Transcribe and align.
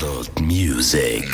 Adult 0.00 0.40
Music. 0.40 1.28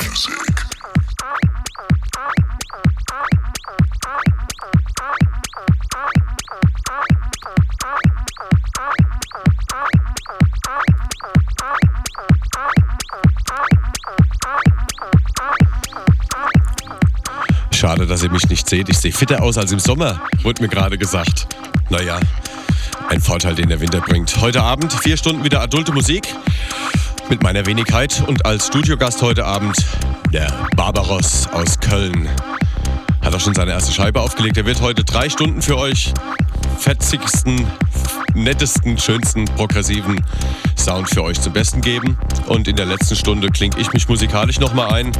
Schade, 17.71 18.05
dass 18.05 18.21
ihr 18.21 18.29
mich 18.29 18.49
nicht 18.49 18.67
seht. 18.67 18.89
Ich 18.89 18.97
sehe 18.97 19.13
fitter 19.13 19.41
aus 19.43 19.57
als 19.57 19.71
im 19.71 19.79
Sommer, 19.79 20.21
wurde 20.43 20.61
mir 20.61 20.67
gerade 20.67 20.97
gesagt. 20.97 21.47
Naja, 21.89 22.19
ein 23.07 23.21
Vorteil, 23.21 23.55
den 23.55 23.69
der 23.69 23.79
Winter 23.79 24.01
bringt. 24.01 24.35
Heute 24.41 24.61
Abend 24.61 24.91
vier 24.91 25.15
Stunden 25.15 25.45
wieder 25.45 25.61
adulte 25.61 25.93
Musik 25.93 26.27
mit 27.29 27.43
meiner 27.43 27.65
Wenigkeit 27.65 28.23
und 28.27 28.45
als 28.45 28.67
Studiogast 28.67 29.21
heute 29.21 29.45
Abend 29.45 29.75
der 30.31 30.51
Barbaros 30.75 31.47
aus 31.47 31.79
Köln. 31.79 32.29
Hat 33.21 33.35
auch 33.35 33.39
schon 33.39 33.53
seine 33.53 33.71
erste 33.71 33.91
Scheibe 33.91 34.21
aufgelegt. 34.21 34.57
Er 34.57 34.65
wird 34.65 34.81
heute 34.81 35.03
drei 35.03 35.29
Stunden 35.29 35.61
für 35.61 35.77
euch 35.77 36.13
fetzigsten, 36.77 37.65
nettesten, 38.33 38.97
schönsten, 38.97 39.45
progressiven 39.45 40.23
Sound 40.77 41.09
für 41.09 41.23
euch 41.23 41.41
zum 41.41 41.53
Besten 41.53 41.81
geben. 41.81 42.17
Und 42.47 42.67
in 42.67 42.75
der 42.75 42.85
letzten 42.85 43.15
Stunde 43.15 43.49
klinge 43.49 43.77
ich 43.79 43.91
mich 43.93 44.07
musikalisch 44.07 44.59
nochmal 44.59 44.93
ein. 44.93 45.11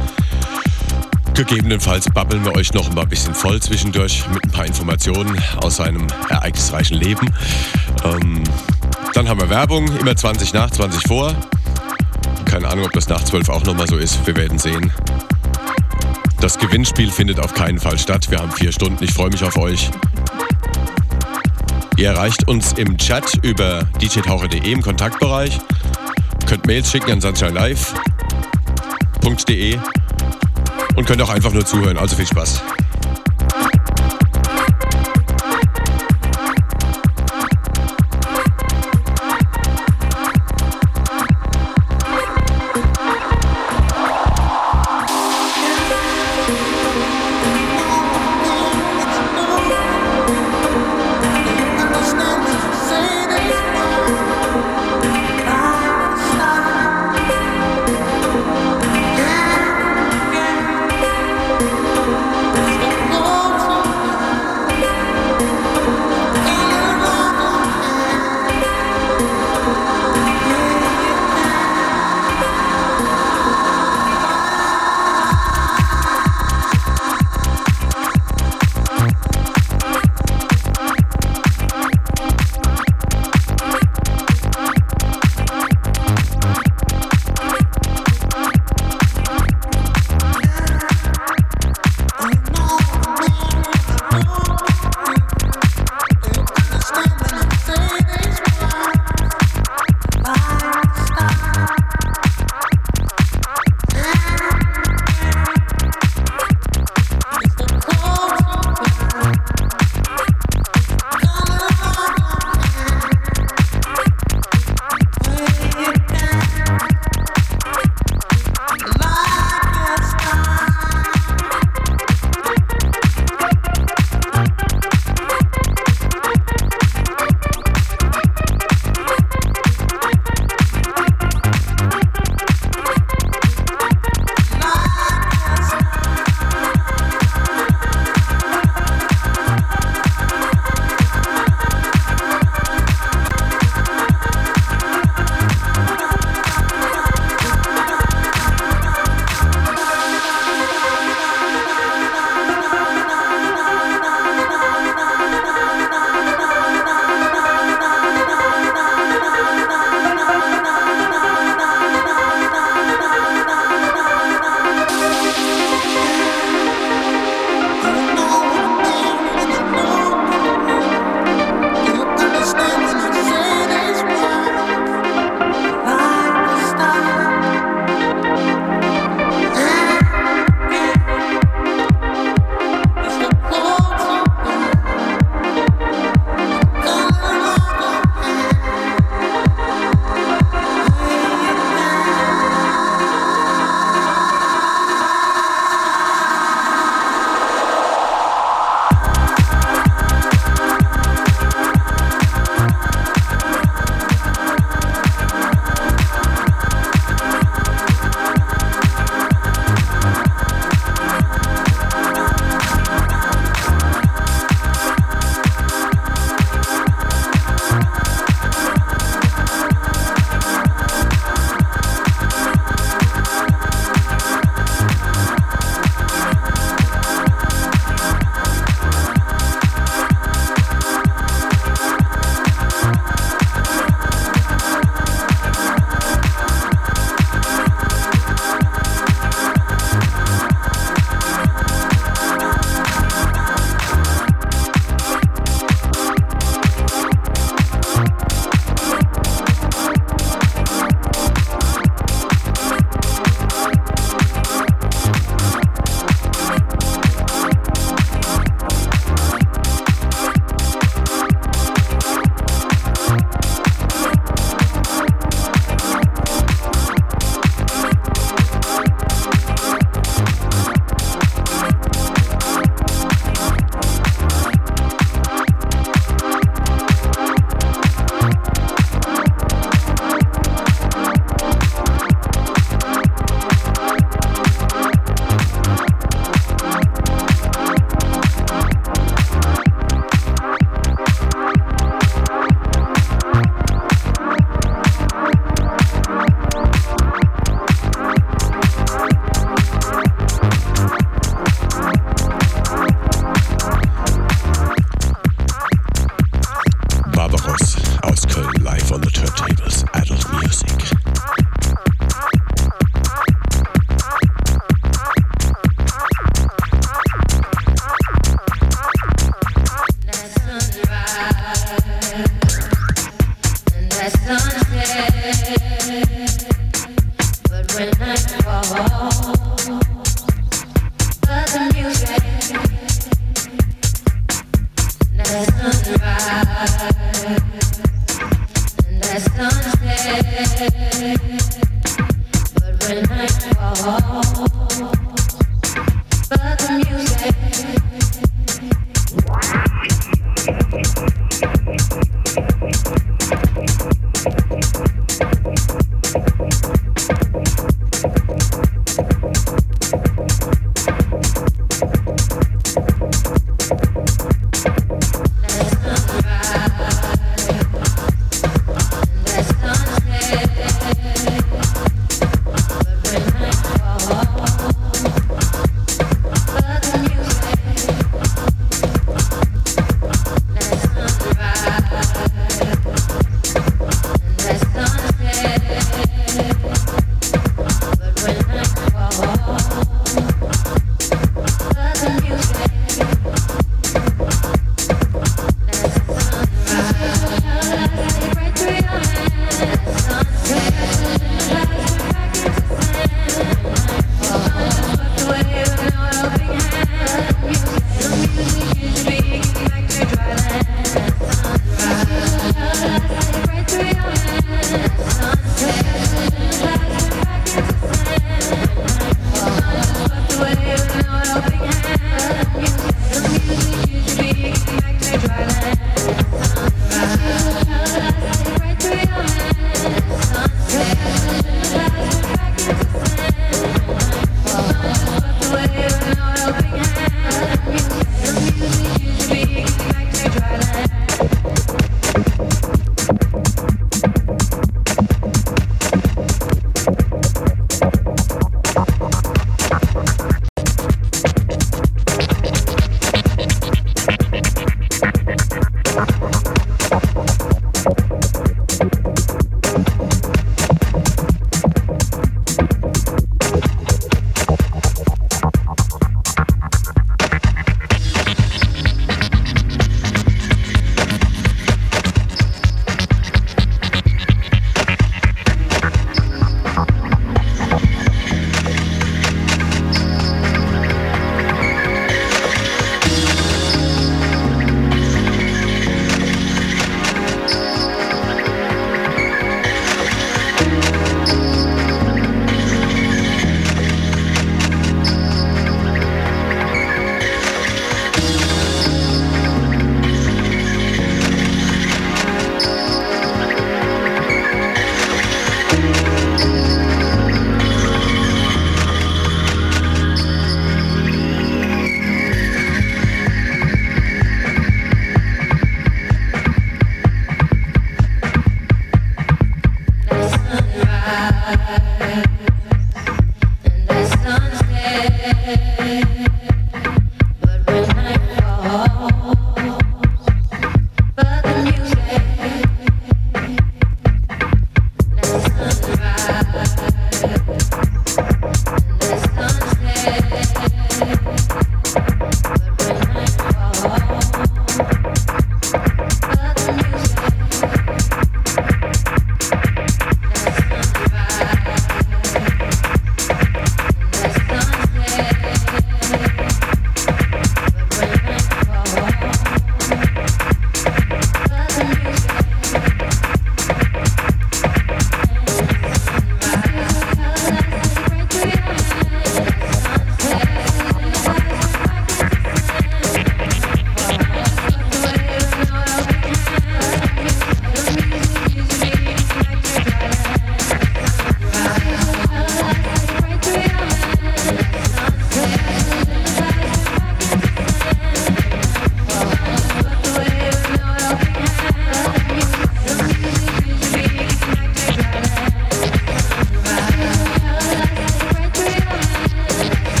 Gegebenenfalls 1.34 2.06
babbeln 2.10 2.44
wir 2.44 2.54
euch 2.54 2.72
noch 2.72 2.92
mal 2.94 3.02
ein 3.02 3.08
bisschen 3.08 3.34
voll 3.34 3.60
zwischendurch 3.60 4.24
mit 4.32 4.44
ein 4.44 4.50
paar 4.50 4.66
Informationen 4.66 5.40
aus 5.62 5.76
seinem 5.76 6.06
ereignisreichen 6.28 6.96
Leben. 6.96 7.32
Ähm, 8.04 8.42
dann 9.14 9.28
haben 9.28 9.40
wir 9.40 9.50
Werbung, 9.50 9.88
immer 9.98 10.16
20 10.16 10.52
nach, 10.54 10.70
20 10.70 11.06
vor. 11.06 11.34
Keine 12.48 12.68
Ahnung, 12.68 12.86
ob 12.86 12.92
das 12.92 13.08
nach 13.08 13.22
12 13.22 13.50
auch 13.50 13.62
nochmal 13.64 13.86
so 13.86 13.98
ist. 13.98 14.26
Wir 14.26 14.34
werden 14.34 14.58
sehen. 14.58 14.90
Das 16.40 16.58
Gewinnspiel 16.58 17.10
findet 17.10 17.40
auf 17.40 17.52
keinen 17.52 17.78
Fall 17.78 17.98
statt. 17.98 18.30
Wir 18.30 18.38
haben 18.38 18.50
vier 18.50 18.72
Stunden. 18.72 19.04
Ich 19.04 19.12
freue 19.12 19.28
mich 19.28 19.44
auf 19.44 19.58
euch. 19.58 19.90
Ihr 21.98 22.08
erreicht 22.08 22.48
uns 22.48 22.72
im 22.72 22.96
Chat 22.96 23.34
über 23.42 23.82
djtaucher.de 24.00 24.72
im 24.72 24.80
Kontaktbereich. 24.80 25.58
Könnt 26.46 26.66
Mails 26.66 26.90
schicken 26.90 27.12
an 27.12 27.20
sunshinelive.de 27.20 29.78
und 30.96 31.06
könnt 31.06 31.20
auch 31.20 31.30
einfach 31.30 31.52
nur 31.52 31.66
zuhören. 31.66 31.98
Also 31.98 32.16
viel 32.16 32.26
Spaß. 32.26 32.62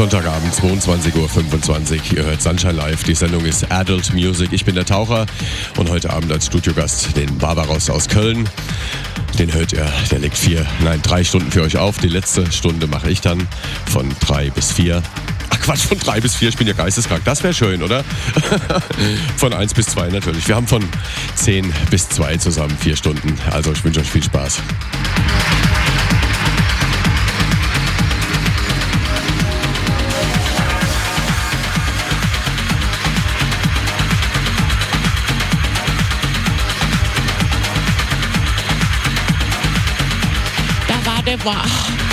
Sonntagabend, 0.00 0.54
22.25 0.54 1.12
Uhr. 1.14 2.16
Ihr 2.16 2.24
hört 2.24 2.40
Sunshine 2.40 2.72
Live. 2.72 3.04
Die 3.04 3.14
Sendung 3.14 3.44
ist 3.44 3.70
Adult 3.70 4.14
Music. 4.14 4.48
Ich 4.50 4.64
bin 4.64 4.74
der 4.74 4.86
Taucher 4.86 5.26
und 5.76 5.90
heute 5.90 6.08
Abend 6.08 6.32
als 6.32 6.46
Studiogast 6.46 7.14
den 7.18 7.36
Barbaros 7.36 7.90
aus 7.90 8.08
Köln. 8.08 8.48
Den 9.38 9.52
hört 9.52 9.74
ihr, 9.74 9.86
der 10.10 10.20
legt 10.20 10.38
vier, 10.38 10.64
nein, 10.82 11.02
drei 11.02 11.22
Stunden 11.22 11.50
für 11.52 11.60
euch 11.60 11.76
auf. 11.76 11.98
Die 11.98 12.08
letzte 12.08 12.50
Stunde 12.50 12.86
mache 12.86 13.10
ich 13.10 13.20
dann 13.20 13.46
von 13.90 14.08
drei 14.20 14.48
bis 14.48 14.72
vier. 14.72 15.02
Ach 15.50 15.60
Quatsch, 15.60 15.82
von 15.82 15.98
drei 15.98 16.18
bis 16.18 16.34
vier, 16.34 16.48
ich 16.48 16.56
bin 16.56 16.66
ja 16.66 16.72
geisteskrank. 16.72 17.20
Das 17.26 17.42
wäre 17.42 17.52
schön, 17.52 17.82
oder? 17.82 18.02
von 19.36 19.52
eins 19.52 19.74
bis 19.74 19.84
zwei 19.84 20.08
natürlich. 20.08 20.48
Wir 20.48 20.56
haben 20.56 20.66
von 20.66 20.82
zehn 21.34 21.70
bis 21.90 22.08
zwei 22.08 22.38
zusammen 22.38 22.74
vier 22.78 22.96
Stunden. 22.96 23.38
Also 23.50 23.70
ich 23.72 23.84
wünsche 23.84 24.00
euch 24.00 24.10
viel 24.10 24.22
Spaß. 24.22 24.62
War. 41.44 42.09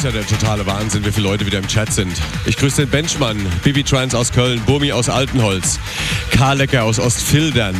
Ist 0.00 0.04
ja 0.04 0.12
der 0.12 0.26
totale 0.26 0.64
Wahnsinn, 0.64 1.04
wie 1.04 1.12
viele 1.12 1.28
Leute 1.28 1.44
wieder 1.44 1.58
im 1.58 1.68
Chat 1.68 1.92
sind. 1.92 2.18
Ich 2.46 2.56
grüße 2.56 2.86
den 2.86 2.88
Benchmann, 2.88 3.36
Bibi 3.62 3.82
Trans 3.82 4.14
aus 4.14 4.32
Köln, 4.32 4.58
Burmi 4.64 4.92
aus 4.92 5.10
Altenholz, 5.10 5.78
Karlecker 6.30 6.84
aus 6.84 6.98
Ostfildern, 6.98 7.76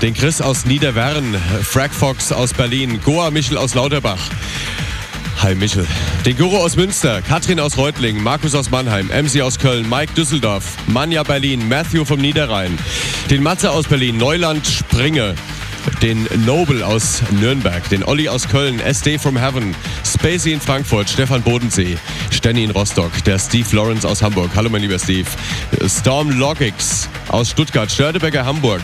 den 0.00 0.12
Chris 0.12 0.40
aus 0.40 0.64
Niederwern, 0.64 1.36
Frag 1.62 1.94
Fox 1.94 2.32
aus 2.32 2.52
Berlin, 2.52 3.00
Goa 3.04 3.30
Michel 3.30 3.56
aus 3.58 3.74
Lauterbach. 3.74 4.18
Hi 5.40 5.54
Michel. 5.54 5.86
Den 6.26 6.36
Guru 6.36 6.56
aus 6.56 6.74
Münster, 6.74 7.22
Katrin 7.22 7.60
aus 7.60 7.76
Reutlingen, 7.76 8.24
Markus 8.24 8.56
aus 8.56 8.72
Mannheim, 8.72 9.06
MC 9.06 9.40
aus 9.42 9.56
Köln, 9.60 9.88
Mike 9.88 10.14
Düsseldorf, 10.14 10.64
Manja 10.88 11.22
Berlin, 11.22 11.68
Matthew 11.68 12.04
vom 12.04 12.20
Niederrhein, 12.20 12.76
den 13.30 13.40
Matze 13.40 13.70
aus 13.70 13.86
Berlin, 13.86 14.16
Neuland 14.16 14.66
Springe, 14.66 15.36
den 16.02 16.28
Noble 16.44 16.84
aus 16.84 17.22
Nürnberg, 17.40 17.88
den 17.88 18.04
Olli 18.04 18.28
aus 18.28 18.48
Köln, 18.48 18.80
SD 18.80 19.18
from 19.18 19.36
Heaven, 19.36 19.74
Spacey 20.04 20.52
in 20.52 20.60
Frankfurt, 20.60 21.08
Stefan 21.08 21.42
Bodensee, 21.42 21.96
Stenny 22.30 22.64
in 22.64 22.70
Rostock, 22.70 23.12
der 23.24 23.38
Steve 23.38 23.74
Lawrence 23.74 24.06
aus 24.06 24.22
Hamburg, 24.22 24.50
hallo 24.54 24.68
mein 24.70 24.82
lieber 24.82 24.98
Steve, 24.98 25.28
Storm 25.86 26.30
Logix 26.30 27.08
aus 27.28 27.50
Stuttgart, 27.50 27.90
Störtebecker 27.90 28.44
Hamburg, 28.44 28.80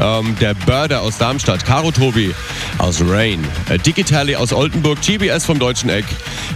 ähm, 0.00 0.36
der 0.40 0.54
Börder 0.54 1.02
aus 1.02 1.18
Darmstadt, 1.18 1.64
Caro 1.64 1.90
Tobi 1.90 2.34
aus 2.78 3.00
Rain, 3.00 3.44
äh, 3.68 3.78
Digitali 3.78 4.36
aus 4.36 4.52
Oldenburg, 4.52 5.00
GBS 5.00 5.44
vom 5.44 5.58
Deutschen 5.58 5.90
Eck, 5.90 6.04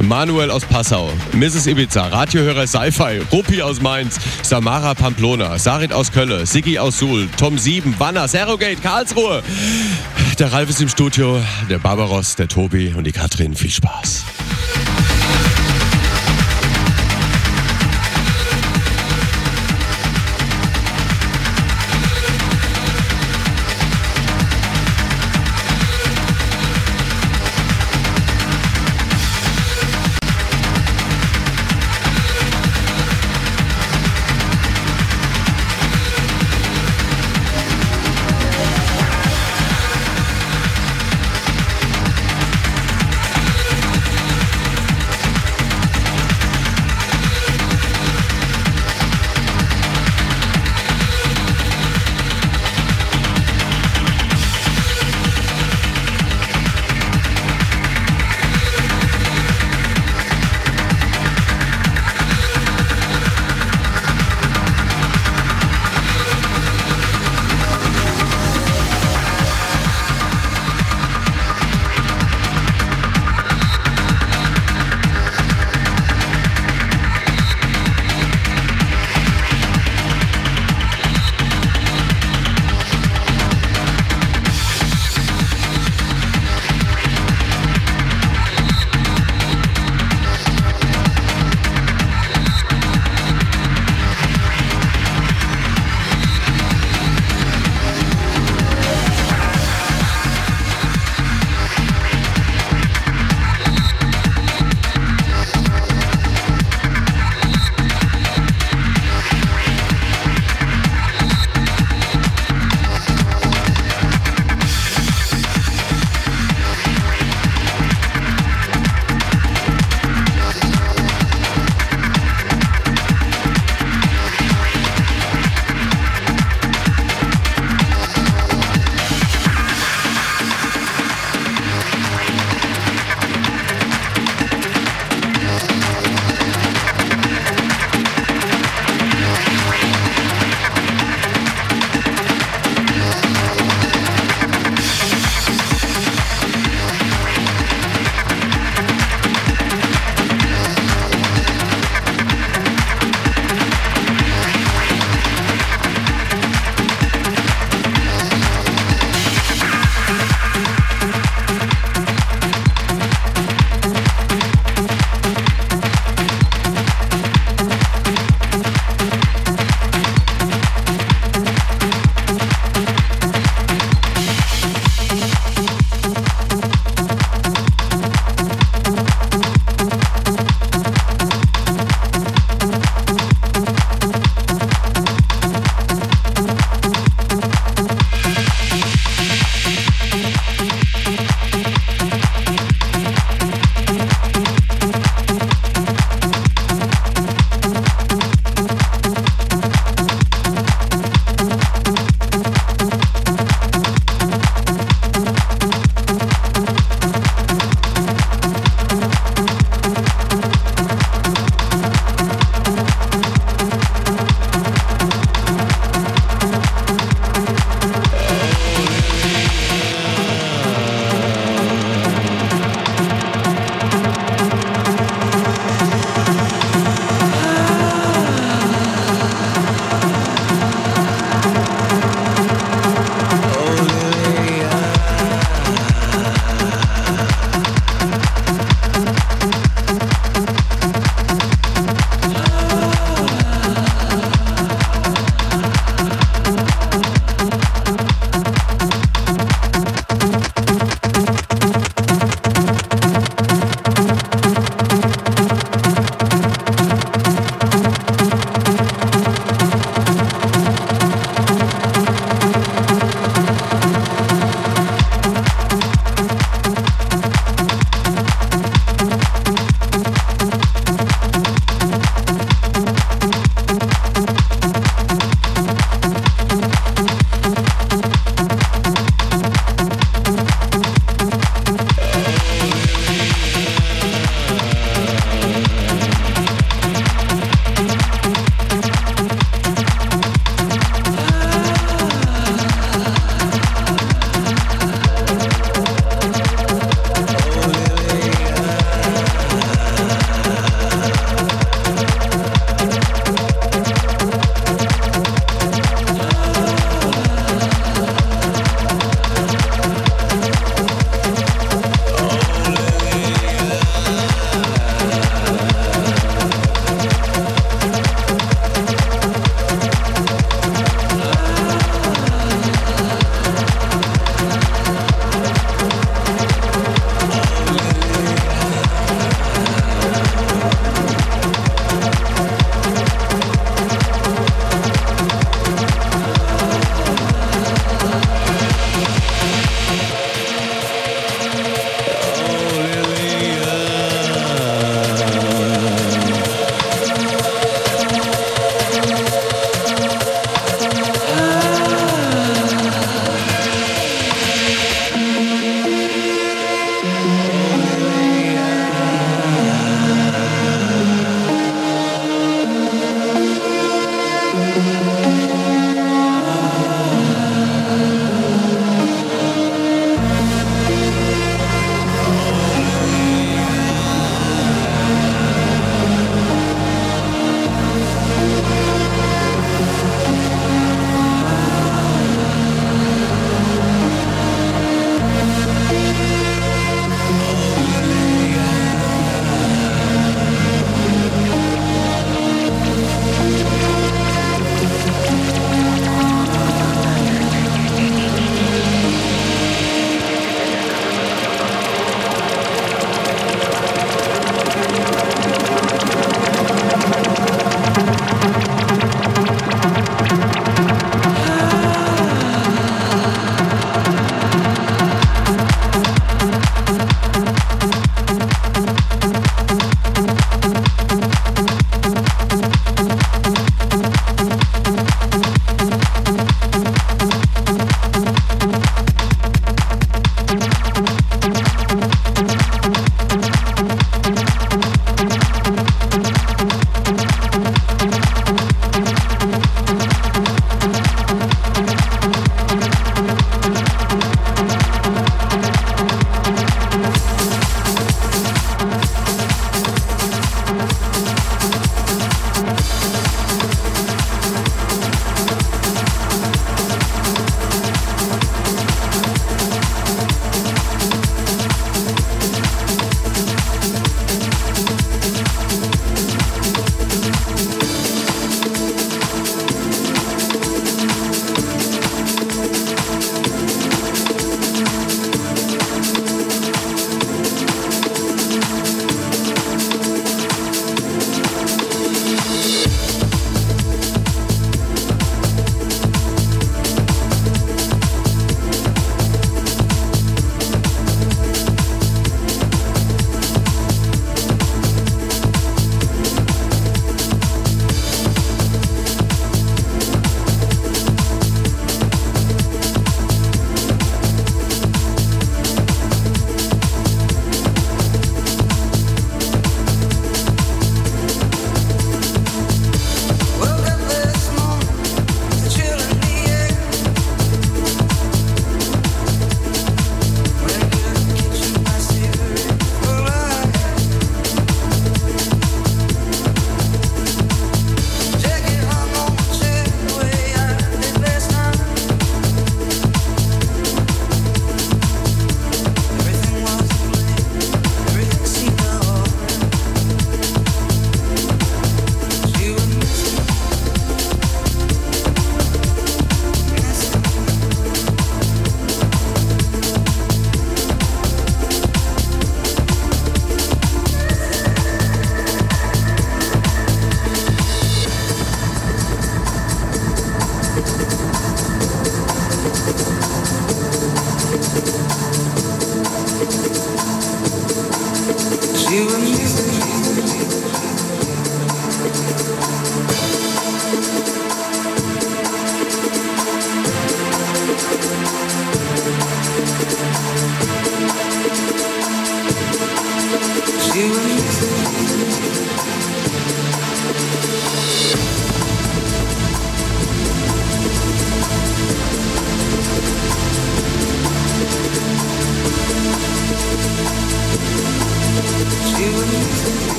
Manuel 0.00 0.50
aus 0.50 0.64
Passau, 0.64 1.10
Mrs. 1.32 1.66
Ibiza, 1.66 2.08
Radiohörer 2.08 2.66
Sci-Fi, 2.66 3.20
Rupi 3.32 3.62
aus 3.62 3.80
Mainz, 3.80 4.18
Samara 4.42 4.94
Pamplona, 4.94 5.58
Sarit 5.58 5.92
aus 5.92 6.12
Kölle, 6.12 6.46
Siggi 6.46 6.78
aus 6.78 6.98
Suhl, 6.98 7.28
Tom 7.36 7.58
7, 7.58 7.94
Banner, 7.98 8.28
Serogate, 8.28 8.80
Karlsruhe. 8.82 9.42
Der 10.38 10.52
Ralf 10.52 10.70
ist 10.70 10.80
im 10.80 10.88
Studio, 10.88 11.42
der 11.68 11.78
Barbaros, 11.78 12.36
der 12.36 12.48
Tobi 12.48 12.94
und 12.96 13.04
die 13.04 13.12
Katrin. 13.12 13.54
Viel 13.54 13.70
Spaß. 13.70 14.24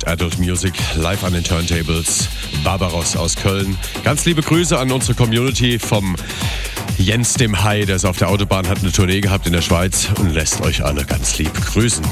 Hört 0.00 0.08
Adult 0.08 0.38
Music 0.38 0.72
live 0.94 1.24
an 1.24 1.32
den 1.32 1.44
Turntables. 1.44 2.28
Barbaros 2.64 3.16
aus 3.16 3.36
Köln. 3.36 3.76
Ganz 4.02 4.24
liebe 4.24 4.40
Grüße 4.40 4.78
an 4.78 4.90
unsere 4.92 5.14
Community 5.14 5.78
vom 5.78 6.16
Jens 6.96 7.34
dem 7.34 7.62
Hai, 7.62 7.84
der 7.84 7.96
ist 7.96 8.04
auf 8.04 8.16
der 8.16 8.28
Autobahn, 8.28 8.68
hat 8.68 8.78
eine 8.78 8.92
Tournee 8.92 9.20
gehabt 9.20 9.46
in 9.46 9.52
der 9.52 9.62
Schweiz 9.62 10.08
und 10.18 10.30
lässt 10.30 10.60
euch 10.62 10.84
alle 10.84 11.04
ganz 11.04 11.36
lieb 11.38 11.52
grüßen. 11.54 12.04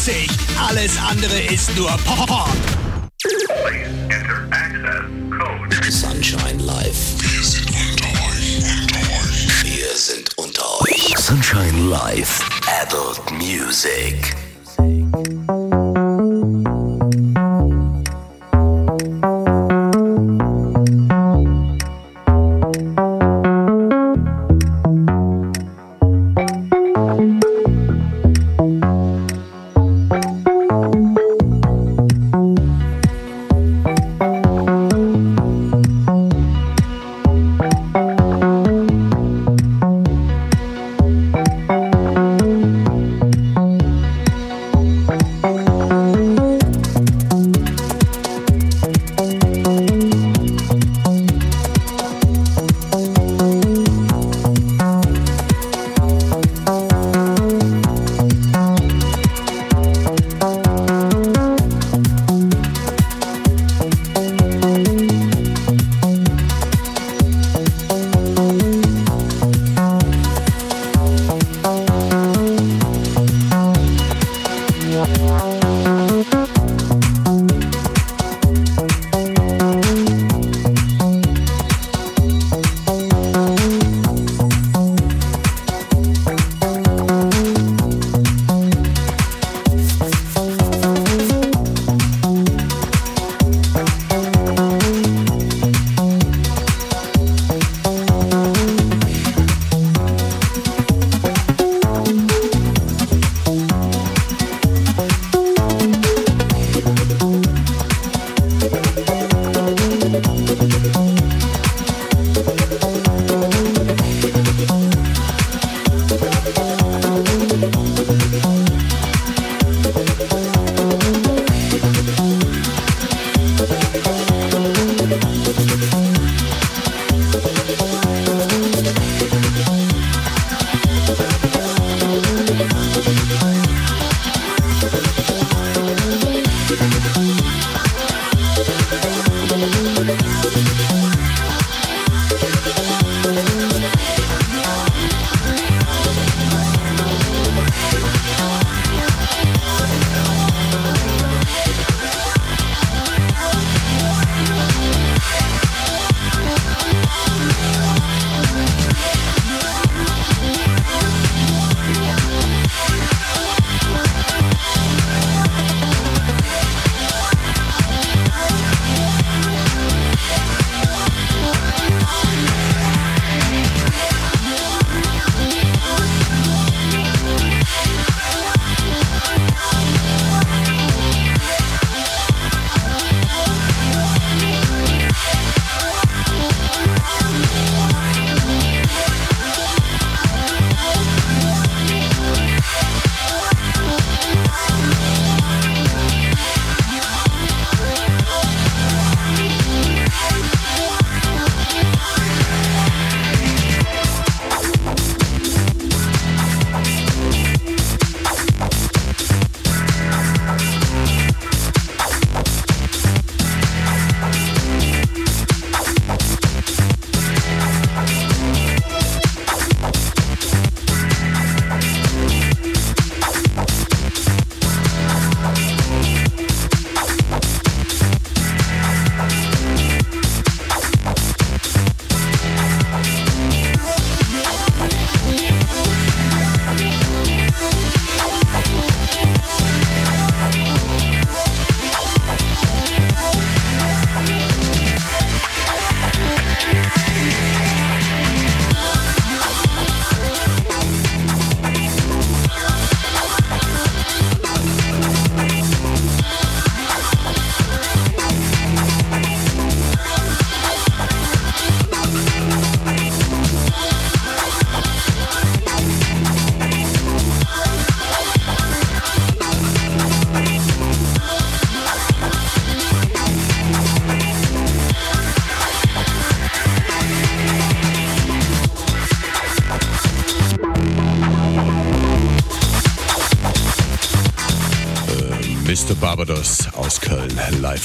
39. 0.00 0.30
Alles 0.66 0.96
andere 0.96 1.42
ist 1.42 1.76
nur 1.76 1.90
Pop. 2.06 2.69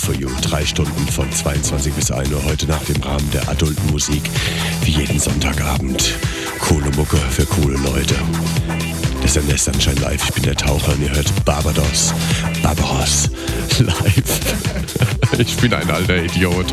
For 0.05 0.13
you. 0.13 0.29
Drei 0.41 0.63
Stunden 0.63 1.07
von 1.07 1.31
22 1.31 1.91
bis 1.93 2.11
1 2.11 2.31
Uhr 2.31 2.43
heute 2.45 2.67
nach 2.67 2.83
dem 2.83 3.01
Rahmen 3.01 3.27
der 3.31 3.47
adulten 3.49 3.89
Musik, 3.91 4.21
wie 4.83 4.91
jeden 4.91 5.19
Sonntagabend. 5.19 6.13
Coole 6.59 6.91
Mucke 6.95 7.17
für 7.17 7.45
coole 7.45 7.75
Leute. 7.77 8.15
Das 9.23 9.35
ist 9.35 9.49
der 9.49 9.57
Sunshine 9.57 9.99
Live. 10.01 10.23
Ich 10.23 10.33
bin 10.33 10.43
der 10.43 10.55
Taucher 10.55 10.93
und 10.93 11.01
ihr 11.01 11.09
hört 11.09 11.33
Barbados. 11.43 12.13
Barbados 12.61 13.31
live. 13.79 15.39
Ich 15.39 15.57
bin 15.57 15.73
ein 15.73 15.89
alter 15.89 16.23
Idiot. 16.23 16.71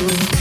you. 0.00 0.39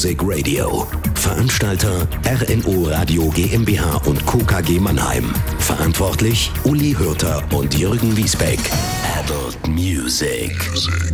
Music 0.00 0.22
Radio. 0.22 0.86
Veranstalter 1.14 2.08
RNO 2.24 2.84
Radio 2.84 3.28
GmbH 3.28 3.96
und 4.06 4.26
KKG 4.26 4.80
Mannheim. 4.80 5.30
Verantwortlich 5.58 6.50
Uli 6.64 6.96
Hürter 6.98 7.44
und 7.52 7.78
Jürgen 7.78 8.16
Wiesbeck. 8.16 8.60
Adult 9.18 9.58
Music. 9.68 10.56
Music. 10.70 11.09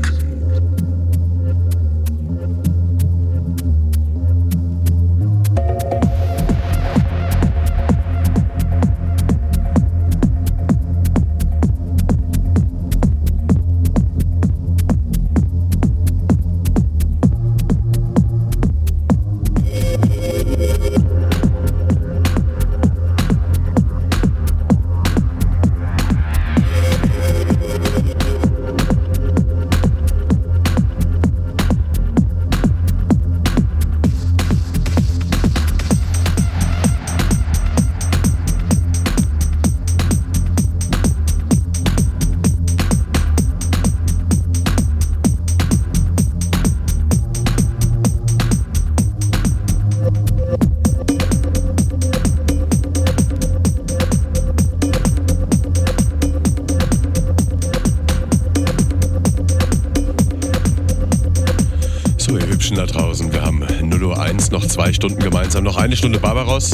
Eine 65.96 66.00
Stunde 66.00 66.18
Barbaros. 66.18 66.72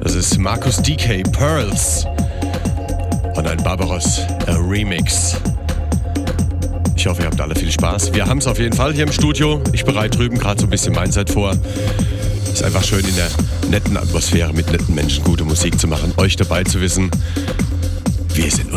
Das 0.00 0.14
ist 0.14 0.38
Markus 0.38 0.76
DK 0.76 1.24
Pearls. 1.32 2.06
Und 3.34 3.44
ein 3.48 3.60
Barbaros 3.64 4.20
Remix. 4.46 5.34
Ich 6.94 7.08
hoffe, 7.08 7.22
ihr 7.22 7.26
habt 7.26 7.40
alle 7.40 7.56
viel 7.56 7.72
Spaß. 7.72 8.14
Wir 8.14 8.24
haben 8.24 8.38
es 8.38 8.46
auf 8.46 8.60
jeden 8.60 8.76
Fall 8.76 8.92
hier 8.92 9.02
im 9.02 9.10
Studio. 9.10 9.60
Ich 9.72 9.84
bereite 9.84 10.16
drüben 10.16 10.38
gerade 10.38 10.60
so 10.60 10.68
ein 10.68 10.70
bisschen 10.70 10.94
Mindset 10.94 11.30
vor. 11.30 11.56
Ist 12.52 12.62
einfach 12.62 12.84
schön 12.84 13.04
in 13.04 13.16
der 13.16 13.30
netten 13.68 13.96
Atmosphäre 13.96 14.52
mit 14.52 14.70
netten 14.70 14.94
Menschen 14.94 15.24
gute 15.24 15.42
Musik 15.42 15.80
zu 15.80 15.88
machen. 15.88 16.12
Euch 16.18 16.36
dabei 16.36 16.62
zu 16.62 16.80
wissen, 16.80 17.10
wir 18.34 18.48
sind 18.48 18.71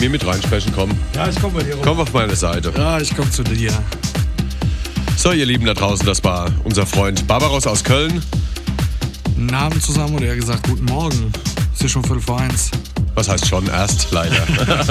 mir 0.00 0.10
mit 0.10 0.26
reinsprechen? 0.26 0.72
Komm. 0.74 0.90
Ja, 1.14 1.28
ich 1.28 1.38
komme 1.40 1.54
bei 1.54 1.62
dir 1.62 1.74
rum. 1.74 1.82
Komm 1.84 2.00
auf 2.00 2.12
meine 2.12 2.34
Seite. 2.34 2.72
Ja, 2.76 2.98
ich 2.98 3.14
komme 3.14 3.30
zu 3.30 3.42
dir. 3.42 3.72
So, 5.16 5.32
ihr 5.32 5.44
Lieben 5.44 5.66
da 5.66 5.74
draußen, 5.74 6.06
das 6.06 6.24
war 6.24 6.50
unser 6.64 6.86
Freund 6.86 7.26
Barbaros 7.26 7.66
aus 7.66 7.84
Köln. 7.84 8.22
Guten 9.24 9.54
Abend 9.54 9.82
zusammen 9.82 10.16
oder 10.16 10.26
eher 10.26 10.36
gesagt, 10.36 10.66
guten 10.66 10.86
Morgen. 10.86 11.30
Ist 11.78 11.90
schon 11.90 12.02
viertel 12.02 12.22
vor 12.22 12.40
eins. 12.40 12.70
Was 13.14 13.28
heißt 13.28 13.46
schon? 13.46 13.66
Erst, 13.66 14.10
leider. 14.10 14.46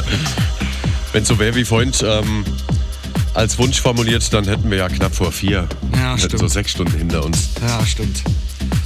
Wenn 1.14 1.24
es 1.24 1.28
so 1.28 1.40
wäre 1.40 1.56
wie 1.56 1.66
vorhin 1.66 1.92
ähm, 2.04 2.46
als 3.34 3.58
Wunsch 3.58 3.82
formuliert, 3.82 4.32
dann 4.34 4.46
hätten 4.46 4.70
wir 4.70 4.78
ja 4.78 4.90
knapp 4.90 5.16
vor 5.16 5.32
vier. 5.32 5.68
Ja, 5.96 6.18
stimmt. 6.18 6.40
so 6.40 6.48
sechs 6.48 6.72
Stunden 6.72 6.98
hinter 6.98 7.26
uns. 7.26 7.50
Ja, 7.68 7.84
stimmt. 7.86 8.24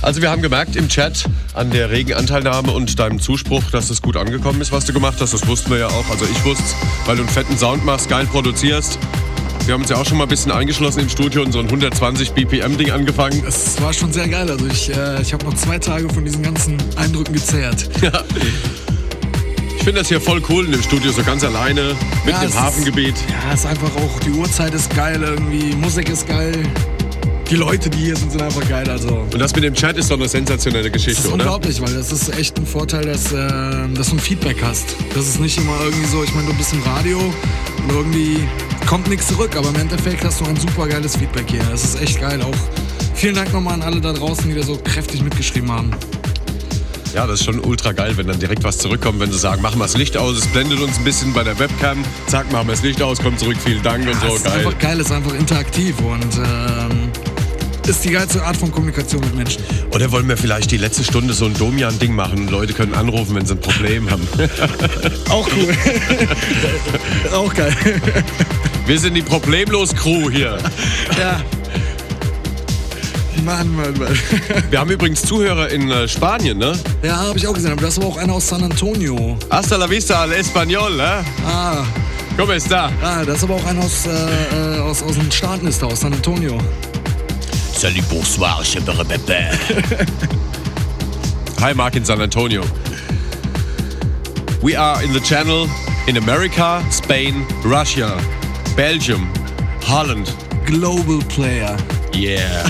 Also 0.01 0.21
wir 0.21 0.29
haben 0.29 0.41
gemerkt 0.41 0.75
im 0.75 0.87
Chat 0.87 1.25
an 1.53 1.69
der 1.69 1.91
regen 1.91 2.13
Anteilnahme 2.13 2.71
und 2.71 2.99
deinem 2.99 3.19
Zuspruch, 3.19 3.63
dass 3.71 3.89
es 3.89 4.01
gut 4.01 4.17
angekommen 4.17 4.61
ist, 4.61 4.71
was 4.71 4.85
du 4.85 4.93
gemacht 4.93 5.17
hast. 5.19 5.33
Das 5.33 5.47
wussten 5.47 5.71
wir 5.71 5.79
ja 5.79 5.87
auch. 5.87 6.09
Also 6.09 6.25
ich 6.25 6.43
wusste 6.45 6.63
weil 7.05 7.15
du 7.15 7.23
einen 7.23 7.31
fetten 7.31 7.57
Sound 7.57 7.85
machst, 7.85 8.09
geil 8.09 8.25
produzierst. 8.25 8.97
Wir 9.65 9.73
haben 9.73 9.81
uns 9.81 9.89
ja 9.89 9.97
auch 9.97 10.05
schon 10.05 10.17
mal 10.17 10.25
ein 10.25 10.29
bisschen 10.29 10.51
eingeschlossen 10.51 10.99
im 10.99 11.09
Studio 11.09 11.41
und 11.41 11.51
so 11.51 11.59
ein 11.59 11.65
120 11.65 12.31
BPM-Ding 12.31 12.91
angefangen. 12.91 13.43
Es 13.47 13.81
war 13.81 13.93
schon 13.93 14.11
sehr 14.11 14.27
geil. 14.27 14.49
Also 14.49 14.65
ich, 14.67 14.89
äh, 14.89 15.21
ich 15.21 15.31
habe 15.31 15.45
noch 15.45 15.53
zwei 15.53 15.79
Tage 15.79 16.09
von 16.09 16.25
diesen 16.25 16.43
ganzen 16.43 16.77
Eindrücken 16.95 17.33
gezehrt. 17.33 17.89
Ja. 18.01 18.23
Ich 19.77 19.85
finde 19.85 19.99
das 19.99 20.07
hier 20.07 20.21
voll 20.21 20.41
cool 20.47 20.65
in 20.65 20.71
dem 20.71 20.81
Studio, 20.81 21.11
so 21.11 21.23
ganz 21.23 21.43
alleine, 21.43 21.95
mitten 22.25 22.41
ja, 22.41 22.43
im 22.43 22.53
Hafengebiet. 22.53 23.15
Ist, 23.15 23.29
ja, 23.29 23.53
es 23.53 23.59
ist 23.61 23.65
einfach 23.65 23.93
auch, 23.97 24.19
die 24.21 24.29
Uhrzeit 24.31 24.73
ist 24.73 24.93
geil 24.95 25.21
irgendwie, 25.21 25.75
Musik 25.75 26.09
ist 26.09 26.25
geil 26.25 26.53
die 27.53 27.59
Leute, 27.59 27.87
die 27.87 27.99
hier 27.99 28.15
sind, 28.15 28.31
sind 28.31 28.41
einfach 28.41 28.67
geil. 28.67 28.89
Also. 28.89 29.09
Und 29.09 29.39
das 29.39 29.53
mit 29.53 29.63
dem 29.63 29.75
Chat 29.75 29.95
ist 29.97 30.09
doch 30.09 30.17
eine 30.17 30.27
sensationelle 30.27 30.89
Geschichte, 30.89 31.21
das 31.21 31.25
ist 31.25 31.33
oder? 31.33 31.43
Unglaublich, 31.43 31.79
weil 31.81 31.93
das 31.93 32.11
ist 32.11 32.35
echt 32.35 32.57
ein 32.57 32.65
Vorteil, 32.65 33.05
dass, 33.05 33.31
äh, 33.31 33.93
dass 33.93 34.09
du 34.09 34.15
ein 34.15 34.19
Feedback 34.19 34.57
hast. 34.63 34.95
Das 35.13 35.27
ist 35.27 35.39
nicht 35.39 35.57
immer 35.59 35.79
irgendwie 35.83 36.07
so, 36.07 36.23
ich 36.23 36.33
meine, 36.33 36.47
du 36.47 36.53
bist 36.55 36.73
im 36.73 36.81
Radio 36.81 37.19
und 37.19 37.91
irgendwie 37.91 38.39
kommt 38.87 39.07
nichts 39.07 39.27
zurück, 39.27 39.55
aber 39.55 39.69
im 39.69 39.75
Endeffekt 39.75 40.23
hast 40.23 40.41
du 40.41 40.45
ein 40.45 40.55
super 40.55 40.87
geiles 40.87 41.15
Feedback 41.15 41.45
hier. 41.47 41.63
Das 41.69 41.83
ist 41.83 42.01
echt 42.01 42.19
geil. 42.19 42.41
Auch 42.41 42.55
vielen 43.13 43.35
Dank 43.35 43.53
nochmal 43.53 43.75
an 43.75 43.83
alle 43.83 44.01
da 44.01 44.13
draußen, 44.13 44.49
die 44.49 44.55
da 44.55 44.63
so 44.63 44.75
kräftig 44.83 45.21
mitgeschrieben 45.21 45.71
haben. 45.71 45.91
Ja, 47.13 47.27
das 47.27 47.41
ist 47.41 47.45
schon 47.45 47.59
ultra 47.59 47.91
geil, 47.91 48.17
wenn 48.17 48.25
dann 48.25 48.39
direkt 48.39 48.63
was 48.63 48.79
zurückkommt, 48.79 49.19
wenn 49.19 49.31
sie 49.31 49.37
sagen, 49.37 49.61
machen 49.61 49.77
wir 49.77 49.83
das 49.83 49.95
Licht 49.95 50.17
aus, 50.17 50.35
es 50.35 50.47
blendet 50.47 50.81
uns 50.81 50.97
ein 50.97 51.03
bisschen 51.03 51.31
bei 51.31 51.43
der 51.43 51.59
Webcam, 51.59 52.03
zack, 52.25 52.51
machen 52.51 52.67
wir 52.67 52.73
das 52.73 52.81
Licht 52.81 53.03
aus, 53.03 53.19
kommt 53.19 53.39
zurück, 53.39 53.57
vielen 53.63 53.83
Dank 53.83 54.07
und 54.07 54.13
ja, 54.13 54.19
so. 54.19 54.27
Es 54.29 54.35
ist 54.37 54.45
geil. 54.45 54.53
einfach 54.53 54.79
geil, 54.79 54.99
es 54.99 55.05
ist 55.05 55.11
einfach 55.11 55.33
interaktiv 55.35 55.95
und 55.99 56.37
ähm, 56.37 57.11
ist 57.87 58.03
die 58.05 58.11
geilste 58.11 58.43
Art 58.43 58.55
von 58.55 58.71
Kommunikation 58.71 59.21
mit 59.21 59.35
Menschen. 59.35 59.63
Oder 59.91 60.11
wollen 60.11 60.27
wir 60.27 60.37
vielleicht 60.37 60.71
die 60.71 60.77
letzte 60.77 61.03
Stunde 61.03 61.33
so 61.33 61.45
ein 61.45 61.53
Domian-Ding 61.53 62.13
machen? 62.13 62.47
Leute 62.47 62.73
können 62.73 62.93
anrufen, 62.93 63.35
wenn 63.35 63.45
sie 63.45 63.53
ein 63.53 63.59
Problem 63.59 64.09
haben. 64.09 64.27
Auch 65.29 65.47
cool. 65.55 65.75
Auch 67.33 67.53
geil. 67.53 67.75
Wir 68.85 68.99
sind 68.99 69.15
die 69.15 69.21
Problemlos-Crew 69.21 70.29
hier. 70.29 70.57
Ja. 71.19 71.41
Mann, 73.43 73.75
Mann, 73.75 73.93
Mann. 73.97 74.19
Wir 74.69 74.79
haben 74.79 74.89
übrigens 74.89 75.21
Zuhörer 75.21 75.69
in 75.69 75.91
äh, 75.91 76.07
Spanien, 76.07 76.57
ne? 76.57 76.79
Ja, 77.01 77.17
habe 77.17 77.37
ich 77.37 77.45
auch 77.45 77.53
gesehen. 77.53 77.73
Aber 77.73 77.81
das 77.81 77.99
war 77.99 78.07
auch 78.07 78.17
einer 78.17 78.33
aus 78.33 78.47
San 78.47 78.63
Antonio. 78.63 79.37
Hasta 79.49 79.75
la 79.75 79.89
vista 79.89 80.21
al 80.21 80.31
español, 80.31 80.95
ne? 80.95 81.25
Ah. 81.45 81.83
¿Cómo 82.37 82.53
está? 82.53 82.89
Ah, 83.01 83.23
das 83.25 83.37
ist 83.37 83.43
aber 83.43 83.55
auch 83.55 83.65
einer 83.65 83.83
aus, 83.83 84.07
äh, 84.07 84.77
äh 84.77 84.79
aus, 84.79 85.03
aus 85.03 85.15
den 85.15 85.31
Staaten, 85.31 85.67
ist 85.67 85.81
da, 85.81 85.87
aus 85.87 85.99
San 85.99 86.13
Antonio. 86.13 86.57
Salut, 87.83 88.07
bonsoir, 88.07 88.63
je 88.63 88.79
me 88.79 88.85
Hi, 91.59 91.73
Mark 91.73 91.97
in 91.97 92.05
San 92.05 92.21
Antonio. 92.21 92.63
We 94.61 94.77
are 94.77 95.03
in 95.03 95.11
the 95.11 95.19
channel 95.19 95.67
in 96.07 96.15
America, 96.15 96.81
Spain, 96.89 97.45
Russia, 97.65 98.17
Belgium, 98.77 99.27
Holland. 99.81 100.33
Global 100.65 101.19
Player. 101.27 101.75
Yeah. 102.13 102.63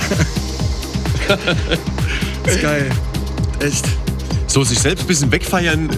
ist 2.47 2.61
geil. 2.63 2.89
Echt. 3.59 3.85
So 4.47 4.63
sich 4.63 4.79
selbst 4.79 5.03
ein 5.03 5.07
bisschen 5.07 5.31
wegfeiern, 5.31 5.91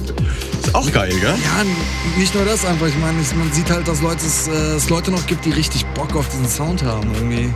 ist 0.62 0.76
auch 0.76 0.92
geil, 0.92 1.14
gell? 1.22 1.36
Ja, 1.42 1.64
nicht 2.18 2.36
nur 2.36 2.44
das 2.44 2.66
einfach. 2.66 2.88
Ich 2.88 2.98
meine, 2.98 3.14
man 3.14 3.54
sieht 3.54 3.70
halt, 3.70 3.88
dass 3.88 4.02
Leute, 4.02 4.26
es, 4.26 4.50
äh, 4.50 4.76
es 4.76 4.90
Leute 4.90 5.12
noch 5.12 5.26
gibt, 5.26 5.46
die 5.46 5.52
richtig 5.52 5.86
Bock 5.94 6.18
auf 6.18 6.28
diesen 6.28 6.50
Sound 6.50 6.84
haben 6.84 7.14
irgendwie. 7.14 7.54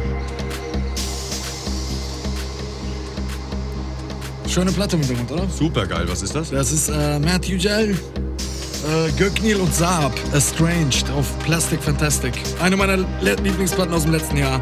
Schöne 4.50 4.72
Platte 4.72 4.96
im 4.96 5.04
Hintergrund, 5.04 5.32
oder? 5.32 5.48
Super 5.48 5.86
geil, 5.86 6.06
was 6.08 6.24
ist 6.24 6.34
das? 6.34 6.50
Das 6.50 6.72
ist 6.72 6.90
äh, 6.90 7.20
Matt 7.20 7.48
Ugel, 7.48 7.92
äh, 7.92 9.12
Göknil 9.16 9.58
und 9.58 9.74
Saab, 9.76 10.12
Estranged 10.34 11.08
auf 11.16 11.38
Plastic 11.40 11.84
Fantastic. 11.84 12.34
Eine 12.60 12.76
meiner 12.76 12.98
Lieblingsplatten 13.22 13.94
aus 13.94 14.04
dem 14.04 14.14
letzten 14.14 14.38
Jahr. 14.38 14.60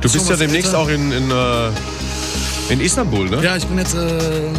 Du 0.00 0.10
bist 0.10 0.28
ja 0.28 0.34
demnächst 0.34 0.72
älter. 0.72 0.78
auch 0.80 0.88
in, 0.88 1.12
in, 1.12 1.30
äh, 1.30 2.72
in, 2.72 2.80
Istanbul, 2.80 3.30
ne? 3.30 3.40
Ja, 3.40 3.56
ich 3.56 3.66
bin 3.66 3.78
jetzt 3.78 3.94
äh, 3.94 3.98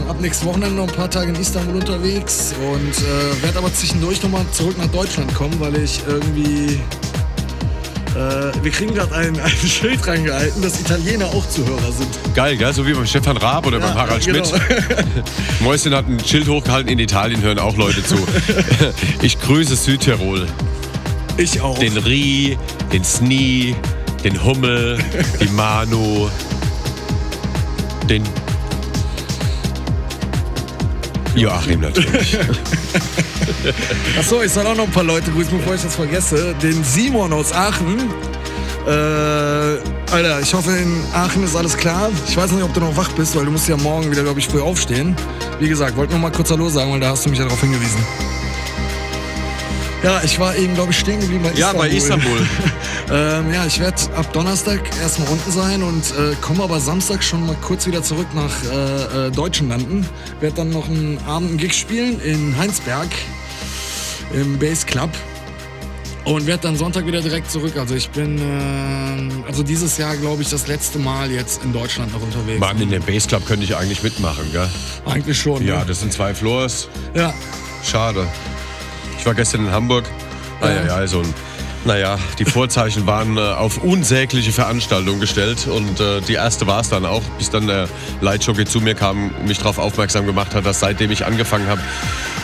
ab 0.08 0.22
nächstes 0.22 0.48
Wochenende 0.48 0.77
noch 0.77 0.88
ein 0.88 0.95
paar 0.95 1.10
Tage 1.10 1.30
in 1.30 1.35
Istanbul 1.35 1.76
unterwegs 1.76 2.53
und 2.61 2.93
äh, 3.03 3.43
werde 3.43 3.58
aber 3.58 3.74
zwischendurch 3.74 4.24
nochmal 4.24 4.45
zurück 4.53 4.77
nach 4.77 4.88
Deutschland 4.88 5.34
kommen, 5.34 5.60
weil 5.60 5.76
ich 5.76 6.00
irgendwie 6.08 6.80
äh, 8.16 8.64
wir 8.64 8.72
kriegen 8.72 8.93
gerade 8.93 9.16
ein, 9.16 9.40
ein 9.40 9.51
Schild 9.67 10.06
reingehalten, 10.08 10.61
dass 10.61 10.80
Italiener 10.80 11.25
auch 11.25 11.48
Zuhörer 11.50 11.92
sind. 11.92 12.09
Geil, 12.35 12.58
gell? 12.58 12.74
So 12.74 12.85
wie 12.85 12.93
beim 12.93 13.06
Stefan 13.06 13.38
Raab 13.38 13.66
oder 13.66 13.80
ja, 13.80 13.88
beim 13.88 13.95
Harald 13.95 14.25
genau. 14.25 14.43
Schmidt. 14.43 14.61
Mäuschen 15.61 15.93
hat 15.95 16.08
ein 16.08 16.19
Schild 16.24 16.48
hochgehalten, 16.48 16.92
in 16.92 17.00
Italien 17.00 17.42
hören 17.42 17.59
auch 17.59 17.75
Leute 17.75 18.03
zu. 18.03 18.16
ich 19.22 19.40
grüße 19.40 19.75
Südtirol. 19.75 20.48
Ich 21.38 21.61
auch. 21.61 21.80
Den 21.80 21.98
Rie, 21.98 22.58
den 22.92 23.03
Sni, 23.03 23.75
den 24.24 24.43
Hummel, 24.43 25.00
die 25.42 25.50
Manu. 25.50 26.30
Den 28.09 28.24
Joachim 31.36 31.82
natürlich. 31.82 32.38
Achso, 34.20 34.42
ich 34.42 34.52
soll 34.52 34.66
auch 34.68 34.76
noch 34.76 34.86
ein 34.86 34.92
paar 34.92 35.03
Leute 35.03 35.32
grüßen, 35.32 35.58
bevor 35.58 35.76
ich 35.76 35.82
das 35.82 35.95
vergesse. 35.95 36.53
Den 36.62 36.84
Simon 36.84 37.34
aus 37.34 37.52
Aachen. 37.53 37.98
Äh, 38.86 38.90
Alter, 40.12 40.42
ich 40.42 40.53
hoffe, 40.53 40.72
in 40.72 41.02
Aachen 41.14 41.44
ist 41.44 41.56
alles 41.56 41.76
klar. 41.78 42.12
Ich 42.28 42.36
weiß 42.36 42.52
nicht, 42.52 42.64
ob 42.64 42.74
du 42.74 42.82
noch 42.82 42.95
wach 42.98 43.12
bist, 43.14 43.36
weil 43.36 43.45
du 43.45 43.52
musst 43.52 43.68
ja 43.68 43.78
morgen 43.78 44.12
wieder, 44.12 44.24
glaube 44.24 44.40
ich, 44.40 44.48
früh 44.48 44.62
aufstehen. 44.62 45.16
Wie 45.60 45.70
gesagt, 45.70 45.95
wollte 45.95 46.14
nur 46.14 46.22
mal 46.22 46.32
kurz 46.32 46.52
Hallo 46.52 46.70
sagen, 46.70 46.92
weil 46.92 47.00
da 47.00 47.10
hast 47.10 47.26
du 47.26 47.30
mich 47.30 47.40
ja 47.40 47.45
darauf 47.45 47.62
hingewiesen. 47.62 48.03
Ja, 50.03 50.22
ich 50.22 50.38
war 50.38 50.53
eben, 50.57 50.73
glaube 50.73 50.91
ich, 50.91 50.99
stehen 50.99 51.22
geblieben 51.22 51.43
bei 51.43 51.57
ja, 51.57 51.72
Istanbul. 51.72 51.88
bei 51.88 51.95
Istanbul. 51.95 52.48
ähm, 53.11 53.53
ja, 53.53 53.65
ich 53.65 53.80
werde 53.80 54.01
ab 54.17 54.33
Donnerstag 54.33 54.82
erstmal 55.01 55.30
unten 55.30 55.49
sein 55.49 55.82
und 55.82 56.03
äh, 56.11 56.35
komme 56.41 56.61
aber 56.61 56.82
Samstag 56.82 57.23
schon 57.23 57.45
mal 57.45 57.56
kurz 57.61 57.88
wieder 57.88 58.03
zurück 58.03 58.27
nach 58.35 58.51
äh, 58.69 59.27
äh, 59.27 59.32
Deutschen 59.32 59.69
landen. 59.69 60.06
Werde 60.41 60.57
dann 60.57 60.72
noch 60.72 60.90
einen 60.90 61.19
Abend 61.25 61.51
einen 61.51 61.57
Gig 61.57 61.73
spielen 61.73 62.19
in 62.19 62.57
Heinsberg 62.57 63.07
im 64.33 64.59
Bass 64.59 64.85
Club 64.85 65.09
und 66.25 66.48
werde 66.48 66.64
dann 66.64 66.75
Sonntag 66.75 67.06
wieder 67.06 67.22
direkt 67.22 67.49
zurück. 67.49 67.77
Also 67.77 67.95
ich 67.95 68.09
bin, 68.09 68.40
äh, 68.40 69.48
also 69.48 69.64
dieses 69.64 69.98
Jahr 69.98 70.17
glaube 70.17 70.41
ich 70.41 70.49
das 70.49 70.67
letzte 70.67 70.99
Mal 70.99 71.32
jetzt 71.32 71.64
in 71.64 71.72
Deutschland 71.72 72.11
noch 72.11 72.22
unterwegs. 72.22 72.59
Mann, 72.59 72.77
in 72.82 72.90
dem 72.90 73.03
Bassclub 73.03 73.45
könnte 73.45 73.64
ich 73.64 73.77
eigentlich 73.77 74.03
mitmachen, 74.03 74.51
gell? 74.51 74.67
Eigentlich 75.06 75.40
schon. 75.40 75.65
Ja, 75.65 75.80
ne? 75.80 75.85
das 75.88 76.01
sind 76.01 76.11
zwei 76.11 76.33
Floors. 76.33 76.90
ja. 77.15 77.33
Schade. 77.85 78.27
Ich 79.24 79.26
war 79.26 79.35
gestern 79.35 79.68
in 79.68 79.72
Hamburg. 79.72 80.03
Naja, 80.60 80.85
ja, 80.85 80.95
also, 80.95 81.24
naja, 81.85 82.19
die 82.40 82.43
Vorzeichen 82.43 83.08
waren 83.08 83.38
äh, 83.38 83.40
auf 83.40 83.77
unsägliche 83.77 84.52
Veranstaltungen 84.52 85.22
gestellt 85.22 85.66
und 85.66 85.98
äh, 86.02 86.19
die 86.19 86.34
erste 86.34 86.68
war 86.68 86.82
es 86.82 86.90
dann 86.90 87.06
auch, 87.06 87.22
bis 87.38 87.50
dann 87.50 87.68
der 87.68 87.88
Leitjockey 88.19 88.66
zu 88.66 88.82
mir 88.82 88.95
kam 88.95 89.30
und 89.30 89.48
mich 89.48 89.60
darauf 89.60 89.77
aufmerksam 89.77 90.26
gemacht 90.26 90.53
hat, 90.53 90.66
dass 90.66 90.82
seitdem 90.82 91.10
ich 91.10 91.26
angefangen 91.26 91.69
habe, 91.69 91.80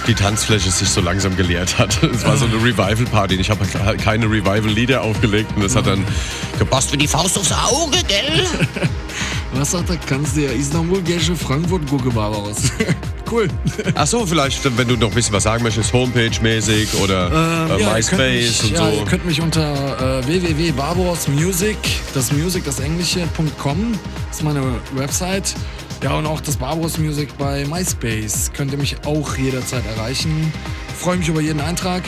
die 0.08 0.14
Tanzfläche 0.14 0.72
sich 0.72 0.88
so 0.88 1.01
langsam 1.01 1.35
geleert 1.35 1.77
hat. 1.77 2.01
Es 2.14 2.25
war 2.25 2.38
so 2.38 2.45
eine 2.45 2.56
Revival-Party. 2.56 3.35
Ich 3.35 3.49
habe 3.49 3.66
halt 3.83 4.01
keine 4.01 4.27
Revival-Lieder 4.27 5.01
aufgelegt 5.01 5.51
und 5.58 5.66
das 5.66 5.75
hat 5.75 5.85
dann 5.85 6.06
gepasst 6.59 6.93
wie 6.93 6.98
die 6.98 7.09
Faust 7.09 7.38
aufs 7.38 7.51
Auge, 7.51 7.98
gell? 8.08 8.48
Was 9.53 9.72
sagt 9.72 9.90
er? 9.90 9.98
Du 9.98 10.40
ja 10.40 10.51
Istanbul, 10.51 11.01
Gesche, 11.01 11.35
Frankfurt, 11.35 11.85
gucke 11.88 12.17
aus. 12.17 12.72
cool. 13.32 13.48
Ach 13.95 14.08
so, 14.08 14.25
vielleicht, 14.25 14.77
wenn 14.77 14.88
du 14.88 14.95
noch 14.95 15.09
ein 15.09 15.16
bisschen 15.16 15.33
was 15.33 15.43
sagen 15.43 15.64
möchtest, 15.64 15.93
Homepage-mäßig 15.93 16.95
oder 16.95 17.27
äh, 17.27 17.74
Ähm, 17.74 17.80
ja, 17.80 17.98
ihr 17.98 18.03
könnt 18.03 18.22
MySpace 18.22 18.64
mich, 18.64 18.64
und 18.64 18.72
ja, 18.72 18.91
so. 18.91 18.98
Ihr 18.99 19.06
könnt 19.06 19.25
mich 19.25 19.41
unter 19.41 20.19
äh, 20.19 20.27
www.barbarosmusic, 20.27 21.77
das 22.14 22.32
Music, 22.32 22.64
das 22.66 22.80
Englische.com, 22.80 23.99
ist 24.32 24.43
meine 24.43 24.61
Website. 24.95 25.56
Ja, 26.03 26.14
und 26.14 26.25
auch 26.25 26.40
das 26.40 26.56
Barbaros 26.56 26.98
Music 26.98 27.38
bei 27.38 27.66
MySpace 27.66 28.51
könnt 28.53 28.72
ihr 28.72 28.77
mich 28.77 28.95
auch 29.06 29.35
jederzeit 29.35 29.83
erreichen. 29.85 30.53
Freue 30.98 31.17
mich 31.17 31.27
über 31.27 31.41
jeden 31.41 31.59
Eintrag. 31.59 32.03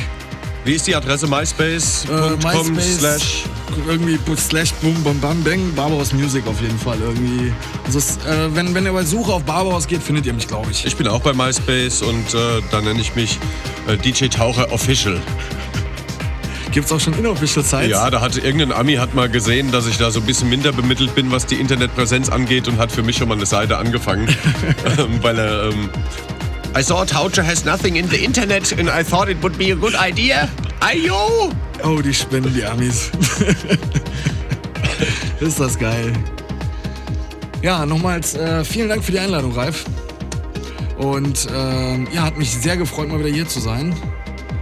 Wie 0.64 0.74
ist 0.74 0.86
die 0.86 0.96
Adresse? 0.96 1.26
Äh, 1.26 1.30
MySpace.com 1.30 2.80
slash 2.80 3.44
irgendwie 3.88 4.20
slash 4.38 4.74
boom 4.74 5.02
bam 5.04 5.20
bam 5.20 5.44
bang 5.44 5.74
Barbaros 5.76 6.14
Music 6.14 6.46
auf 6.46 6.62
jeden 6.62 6.78
Fall 6.78 6.98
irgendwie. 7.02 7.52
Also 7.86 7.98
es, 8.00 8.18
äh, 8.18 8.54
wenn, 8.54 8.74
wenn 8.76 8.86
ihr 8.86 8.94
bei 8.94 9.04
Suche 9.04 9.34
auf 9.34 9.44
Barbaros 9.44 9.88
geht, 9.88 10.04
findet 10.04 10.26
ihr 10.26 10.34
mich, 10.34 10.48
glaube 10.48 10.70
ich. 10.70 10.86
Ich 10.86 10.96
bin 10.96 11.08
auch 11.08 11.22
bei 11.22 11.34
MySpace 11.34 12.04
und 12.04 12.34
äh, 12.34 12.62
da 12.70 12.82
nenne 12.82 13.02
ich 13.02 13.16
mich 13.16 13.40
äh, 13.88 13.98
DJ 13.98 14.28
Taucher 14.28 14.72
Official. 14.72 15.20
Gibt's 16.72 16.92
auch 16.92 17.00
schon 17.00 17.14
inofficial 17.18 17.66
Sites? 17.66 17.90
Ja, 17.90 18.10
da 18.10 18.22
hat 18.22 18.38
irgendein 18.38 18.72
Ami 18.72 18.96
hat 18.96 19.14
mal 19.14 19.30
gesehen, 19.30 19.72
dass 19.72 19.88
ich 19.88 19.98
da 19.98 20.10
so 20.10 20.22
ein 20.22 20.26
bisschen 20.26 20.50
minder 20.50 20.72
bemittelt 20.72 21.14
bin, 21.16 21.30
was 21.32 21.46
die 21.46 21.56
Internetpräsenz 21.56 22.30
angeht 22.30 22.68
und 22.70 22.78
hat 22.78 22.92
für 22.92 23.04
mich 23.04 23.18
schon 23.18 23.28
mal 23.28 23.36
eine 23.36 23.46
Seite 23.46 23.78
angefangen, 23.78 24.28
ähm, 24.98 25.20
weil 25.22 25.38
er 25.38 25.64
ähm, 25.66 25.90
I 26.74 26.82
saw 26.82 27.04
Taucher 27.04 27.44
has 27.44 27.66
nothing 27.66 27.98
in 27.98 28.08
the 28.08 28.24
internet 28.24 28.72
and 28.72 28.90
I 28.90 29.04
thought 29.04 29.30
it 29.30 29.42
would 29.44 29.58
be 29.58 29.72
a 29.72 29.76
good 29.76 29.96
idea. 29.96 30.50
Ayo! 30.80 31.54
Oh, 31.84 32.02
die 32.02 32.14
spinnen, 32.14 32.54
die 32.54 32.64
Amis. 32.64 33.10
ist 35.42 35.60
das 35.60 35.78
geil. 35.78 36.14
Ja, 37.62 37.86
nochmals 37.86 38.36
äh, 38.36 38.64
vielen 38.64 38.90
Dank 38.90 39.04
für 39.04 39.12
die 39.12 39.20
Einladung, 39.20 39.54
Ralf. 39.54 39.84
Und 40.98 41.48
ähm, 41.54 42.08
ja, 42.14 42.24
hat 42.24 42.38
mich 42.38 42.52
sehr 42.52 42.78
gefreut, 42.78 43.10
mal 43.10 43.20
wieder 43.20 43.30
hier 43.30 43.48
zu 43.48 43.60
sein. 43.60 43.94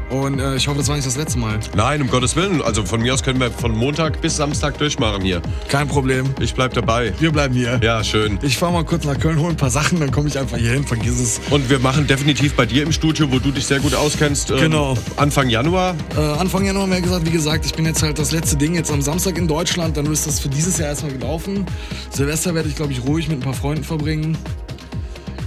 Und 0.10 0.40
äh, 0.40 0.56
ich 0.56 0.68
hoffe, 0.68 0.78
das 0.80 0.88
war 0.88 0.96
nicht 0.96 1.08
das 1.08 1.18
letzte 1.18 1.38
Mal. 1.40 1.60
Nein, 1.76 2.02
um 2.02 2.10
Gottes 2.10 2.36
Willen. 2.36 2.62
Also 2.62 2.84
von 2.86 3.02
mir 3.02 3.14
aus 3.14 3.22
können 3.24 3.40
wir 3.40 3.52
von 3.52 3.72
Montag 3.72 4.22
bis 4.22 4.36
Samstag 4.38 4.78
durchmachen 4.78 5.22
hier. 5.22 5.42
Kein 5.68 5.88
Problem. 5.88 6.26
Ich 6.40 6.54
bleib 6.56 6.74
dabei. 6.74 7.14
Wir 7.20 7.32
bleiben 7.32 7.54
hier. 7.54 7.80
Ja, 7.84 8.04
schön. 8.04 8.40
Ich 8.42 8.58
fahre 8.58 8.74
mal 8.74 8.84
kurz 8.86 9.06
nach 9.06 9.20
Köln, 9.20 9.40
hole 9.40 9.52
ein 9.52 9.58
paar 9.58 9.70
Sachen, 9.70 10.00
dann 10.00 10.12
komme 10.12 10.28
ich 10.28 10.38
einfach 10.40 10.58
hier 10.58 10.72
hin, 10.72 10.84
vergiss 10.84 11.20
es. 11.20 11.42
Und 11.52 11.70
wir 11.70 11.80
machen 11.80 12.08
definitiv 12.08 12.56
bei 12.56 12.66
dir 12.66 12.84
im 12.84 12.92
Studio, 12.92 13.32
wo 13.32 13.40
du 13.40 13.52
dich 13.52 13.66
sehr 13.66 13.80
gut 13.80 13.94
auskennst. 13.94 14.50
ähm, 14.52 14.58
Genau. 14.58 14.98
Anfang 15.18 15.50
Januar. 15.50 15.96
Äh, 16.18 16.22
Anfang 16.22 16.66
Januar 16.66 16.88
mehr 16.88 17.02
gesagt, 17.02 17.26
wie 17.26 17.32
gesagt, 17.32 17.66
ich 17.66 17.74
bin 17.74 17.86
jetzt 17.86 18.02
halt 18.02 18.18
das 18.18 18.32
letzte 18.32 18.56
Ding 18.58 18.76
jetzt 18.76 18.92
am 18.92 19.02
Samstag 19.02 19.38
in 19.38 19.48
Deutschland, 19.48 19.96
dann 19.98 20.06
ist 20.12 20.26
das 20.28 20.40
für 20.40 20.50
dieses 20.50 20.78
Jahr 20.78 20.90
erstmal 20.90 21.12
gelaufen. 21.14 21.66
Silvester 22.10 22.54
werde 22.56 22.68
ich, 22.70 22.76
glaube 22.76 22.92
ich, 22.94 23.04
ruhig 23.06 23.28
mit 23.30 23.38
ein 23.38 23.42
paar 23.44 23.54
Freunden 23.54 23.84
verbringen. 23.84 24.38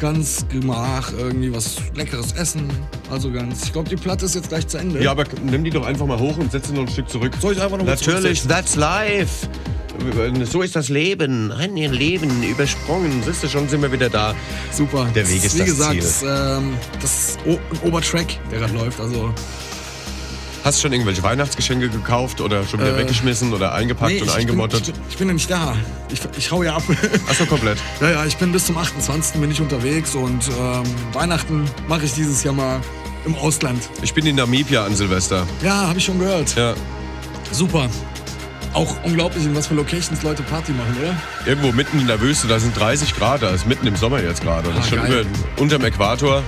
Ganz 0.02 0.44
gemach, 0.48 1.12
irgendwie 1.16 1.55
was 1.55 1.76
Leckeres 1.94 2.32
essen. 2.32 2.68
Also 3.08 3.31
ganz. 3.31 3.66
Ich 3.66 3.72
glaube, 3.72 3.89
die 3.89 3.94
Platte 3.94 4.24
ist 4.24 4.34
jetzt 4.34 4.48
gleich 4.48 4.66
zu 4.66 4.76
Ende. 4.78 5.00
Ja, 5.00 5.12
aber 5.12 5.22
nimm 5.44 5.62
die 5.62 5.70
doch 5.70 5.86
einfach 5.86 6.06
mal 6.06 6.18
hoch 6.18 6.36
und 6.39 6.50
setz 6.50 6.66
sie 6.66 6.74
noch 6.74 6.82
ein 6.82 6.89
Stück 6.89 7.08
zurück. 7.08 7.32
Soll 7.40 7.52
ich 7.52 7.62
einfach 7.62 7.78
noch 7.78 7.84
Natürlich, 7.86 8.42
that's 8.42 8.74
life. 8.74 9.47
So 10.44 10.62
ist 10.62 10.74
das 10.74 10.89
Leben. 10.89 11.52
Ein 11.52 11.76
Leben 11.76 12.42
übersprungen. 12.42 13.22
Siehst 13.24 13.44
du, 13.44 13.48
schon 13.48 13.68
sind 13.68 13.81
wir 13.81 13.92
wieder 13.92 14.10
da. 14.10 14.34
Super. 14.72 15.06
Der 15.14 15.28
Weg 15.28 15.40
Das 15.40 15.44
ist 15.44 15.55
Wie 15.55 15.58
das 15.58 15.68
gesagt, 15.68 15.92
Ziel. 15.92 16.00
das, 16.00 16.22
ähm, 16.58 16.74
das 17.00 17.28
ist 17.28 17.39
o 17.47 17.50
ein 17.52 17.89
Obertrack, 17.89 18.26
der 18.50 18.58
gerade 18.58 18.74
läuft. 18.74 18.98
Also, 19.00 19.32
Hast 20.65 20.78
du 20.78 20.82
schon 20.82 20.92
irgendwelche 20.92 21.23
Weihnachtsgeschenke 21.24 21.89
gekauft 21.89 22.41
oder 22.41 22.65
schon 22.65 22.78
wieder 22.81 22.94
Äh, 22.94 22.99
weggeschmissen 23.00 23.52
oder 23.52 23.73
eingepackt 23.74 24.12
und 24.20 24.28
ich, 24.28 24.32
eingemottet? 24.34 24.84
bin, 24.86 24.94
ich, 24.94 25.12
ich 25.12 25.16
bin 25.18 25.28
ja 25.28 25.34
nicht 25.34 25.50
da. 25.50 25.76
Ich, 26.12 26.20
ich 26.39 26.50
hau 26.52 26.62
ja 26.62 26.76
ab. 26.76 26.82
Achso, 27.28 27.47
komplett. 27.47 27.78
Ja, 28.00 28.10
ja, 28.10 28.24
ich 28.26 28.36
bin 28.36 28.52
bis 28.52 28.66
zum 28.66 28.78
28. 28.78 29.41
bin 29.41 29.50
ich 29.50 29.60
unterwegs 29.60 30.15
und 30.15 30.49
ähm, 30.60 30.82
Weihnachten 31.12 31.65
mache 31.89 32.05
ich 32.05 32.12
dieses 32.15 32.44
Jahr 32.44 32.55
mal 32.55 32.81
im 33.24 33.34
Ausland. 33.36 33.82
Ich 34.02 34.15
bin 34.15 34.24
in 34.24 34.36
Namibia 34.36 34.84
an 34.84 34.94
Silvester. 34.94 35.47
Ja, 35.65 35.89
habe 35.89 35.99
ich 35.99 36.05
schon 36.05 36.18
gehört. 36.20 36.55
Ja. 36.55 36.74
Super. 37.50 37.89
Auch 38.73 38.97
unglaublich, 39.05 39.44
in 39.44 39.55
was 39.55 39.66
für 39.66 39.74
Locations 39.74 40.23
Leute 40.23 40.42
Party 40.44 40.73
machen, 40.73 40.97
oder? 41.02 41.15
Irgendwo 41.44 41.73
mitten 41.73 41.99
in 42.00 42.07
der 42.07 42.20
Wüste, 42.20 42.47
da 42.47 42.58
sind 42.58 42.78
30 42.78 43.15
Grad, 43.16 43.42
da 43.42 43.50
ist 43.50 43.66
mitten 43.66 43.86
im 43.86 43.97
Sommer 43.97 44.23
jetzt 44.23 44.42
gerade. 44.42 44.68
Das 44.68 44.76
Ah, 44.76 44.81
ist 44.81 44.89
schon 44.89 45.07
über, 45.07 45.23
unterm 45.58 45.84
Äquator. 45.84 46.42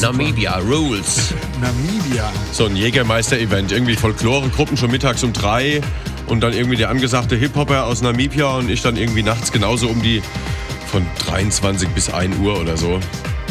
Namibia 0.00 0.58
Rules. 0.58 1.34
Namibia. 1.60 2.32
So 2.52 2.66
ein 2.66 2.76
Jägermeister-Event. 2.76 3.72
Irgendwie 3.72 3.94
Folklore-Gruppen 3.94 4.76
schon 4.76 4.90
mittags 4.90 5.22
um 5.22 5.32
drei 5.32 5.80
und 6.26 6.40
dann 6.40 6.52
irgendwie 6.52 6.76
der 6.76 6.88
angesagte 6.88 7.36
Hip-Hopper 7.36 7.84
aus 7.84 8.02
Namibia 8.02 8.56
und 8.56 8.70
ich 8.70 8.82
dann 8.82 8.96
irgendwie 8.96 9.22
nachts 9.22 9.52
genauso 9.52 9.88
um 9.88 10.02
die 10.02 10.22
von 10.90 11.06
23 11.26 11.88
bis 11.90 12.12
1 12.12 12.38
Uhr 12.38 12.58
oder 12.58 12.76
so. 12.76 12.98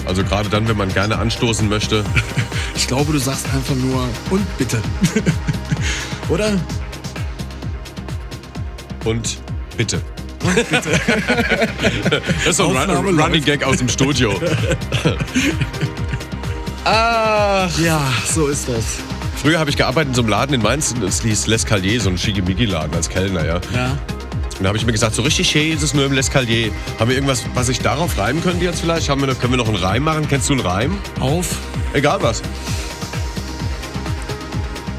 Also 0.05 0.23
gerade 0.23 0.49
dann, 0.49 0.67
wenn 0.67 0.77
man 0.77 0.91
gerne 0.93 1.17
anstoßen 1.17 1.69
möchte. 1.69 2.03
Ich 2.73 2.87
glaube, 2.87 3.11
du 3.11 3.19
sagst 3.19 3.45
einfach 3.53 3.75
nur 3.75 4.07
und 4.31 4.57
bitte. 4.57 4.81
oder? 6.29 6.59
Und 9.05 9.37
bitte. 9.77 10.01
das 10.63 12.47
ist 12.47 12.57
so 12.57 12.75
ein 12.75 12.89
Run. 12.89 13.19
Running 13.19 13.43
Gag 13.43 13.63
aus 13.63 13.77
dem 13.77 13.89
Studio. 13.89 14.33
Ja, 16.85 18.01
so 18.25 18.47
ist 18.47 18.67
das. 18.67 18.97
Früher 19.41 19.59
habe 19.59 19.69
ich 19.69 19.77
gearbeitet 19.77 20.09
in 20.09 20.15
so 20.15 20.21
einem 20.21 20.29
Laden 20.29 20.53
in 20.55 20.61
Mainz, 20.61 20.93
das 20.99 21.21
hieß 21.21 21.47
L'Escalier, 21.47 21.99
so 21.99 22.09
ein 22.09 22.17
Schickimicki-Laden 22.17 22.93
als 22.95 23.09
Kellner, 23.09 23.45
ja. 23.45 23.61
Ja. 23.73 23.91
Und 24.57 24.63
da 24.63 24.67
habe 24.67 24.77
ich 24.77 24.85
mir 24.85 24.91
gesagt, 24.91 25.15
so 25.15 25.23
richtig 25.23 25.49
schön 25.49 25.71
ist 25.73 25.81
es 25.81 25.93
nur 25.95 26.05
im 26.05 26.11
L'Escalier. 26.13 26.71
Haben 26.99 27.09
wir 27.09 27.15
irgendwas, 27.15 27.43
was 27.55 27.69
ich 27.69 27.79
darauf 27.79 28.17
reimen 28.17 28.43
könnte 28.43 28.63
jetzt 28.65 28.81
vielleicht? 28.81 29.09
Haben 29.09 29.21
wir 29.21 29.27
noch, 29.27 29.39
können 29.39 29.53
wir 29.53 29.57
noch 29.57 29.67
einen 29.67 29.77
Reim 29.77 30.03
machen? 30.03 30.27
Kennst 30.27 30.49
du 30.49 30.53
einen 30.53 30.61
Reim? 30.61 30.97
Auf, 31.19 31.47
Egal 31.93 32.21
was. 32.21 32.41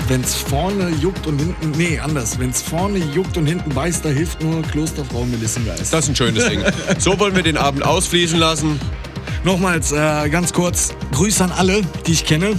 wenn's 0.09 0.35
vorne 0.35 0.91
juckt 1.01 1.27
und 1.27 1.39
hinten. 1.39 1.71
Nee, 1.79 1.99
anders. 2.01 2.39
Wenn's 2.39 2.61
vorne 2.61 2.99
juckt 2.99 3.37
und 3.37 3.47
hinten 3.47 3.71
beißt, 3.71 4.05
da 4.05 4.09
hilft 4.11 4.43
nur 4.43 4.61
Klosterfrau 4.63 5.25
Melissengeist. 5.25 5.93
Das 5.93 6.05
ist 6.05 6.09
ein 6.11 6.17
schönes 6.17 6.47
Ding. 6.49 6.61
So 6.99 7.19
wollen 7.19 7.35
wir 7.37 7.43
den 7.45 7.57
Abend 7.57 7.85
ausfließen 7.85 8.39
lassen. 8.39 8.81
Nochmals 9.45 9.91
äh, 9.91 10.29
ganz 10.29 10.53
kurz, 10.53 10.95
Grüße 11.13 11.43
an 11.43 11.51
alle, 11.51 11.83
die 12.07 12.13
ich 12.13 12.25
kenne. 12.25 12.55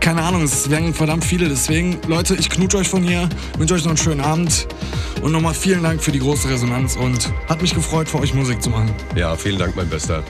Keine 0.00 0.22
Ahnung, 0.22 0.42
es 0.42 0.68
werden 0.68 0.92
verdammt 0.92 1.24
viele. 1.24 1.48
Deswegen, 1.48 1.98
Leute, 2.06 2.34
ich 2.34 2.50
knutsche 2.50 2.78
euch 2.78 2.88
von 2.88 3.02
hier, 3.02 3.28
wünsche 3.56 3.74
euch 3.74 3.82
noch 3.82 3.90
einen 3.90 3.96
schönen 3.96 4.20
Abend. 4.20 4.66
Und 5.22 5.32
nochmal 5.32 5.54
vielen 5.54 5.82
Dank 5.82 6.02
für 6.02 6.12
die 6.12 6.18
große 6.18 6.48
Resonanz 6.48 6.96
und 6.96 7.30
hat 7.48 7.62
mich 7.62 7.74
gefreut, 7.74 8.08
für 8.08 8.18
euch 8.20 8.34
Musik 8.34 8.62
zu 8.62 8.70
machen. 8.70 8.90
Ja, 9.14 9.36
vielen 9.36 9.58
Dank, 9.58 9.76
mein 9.76 9.88
Bester. 9.88 10.22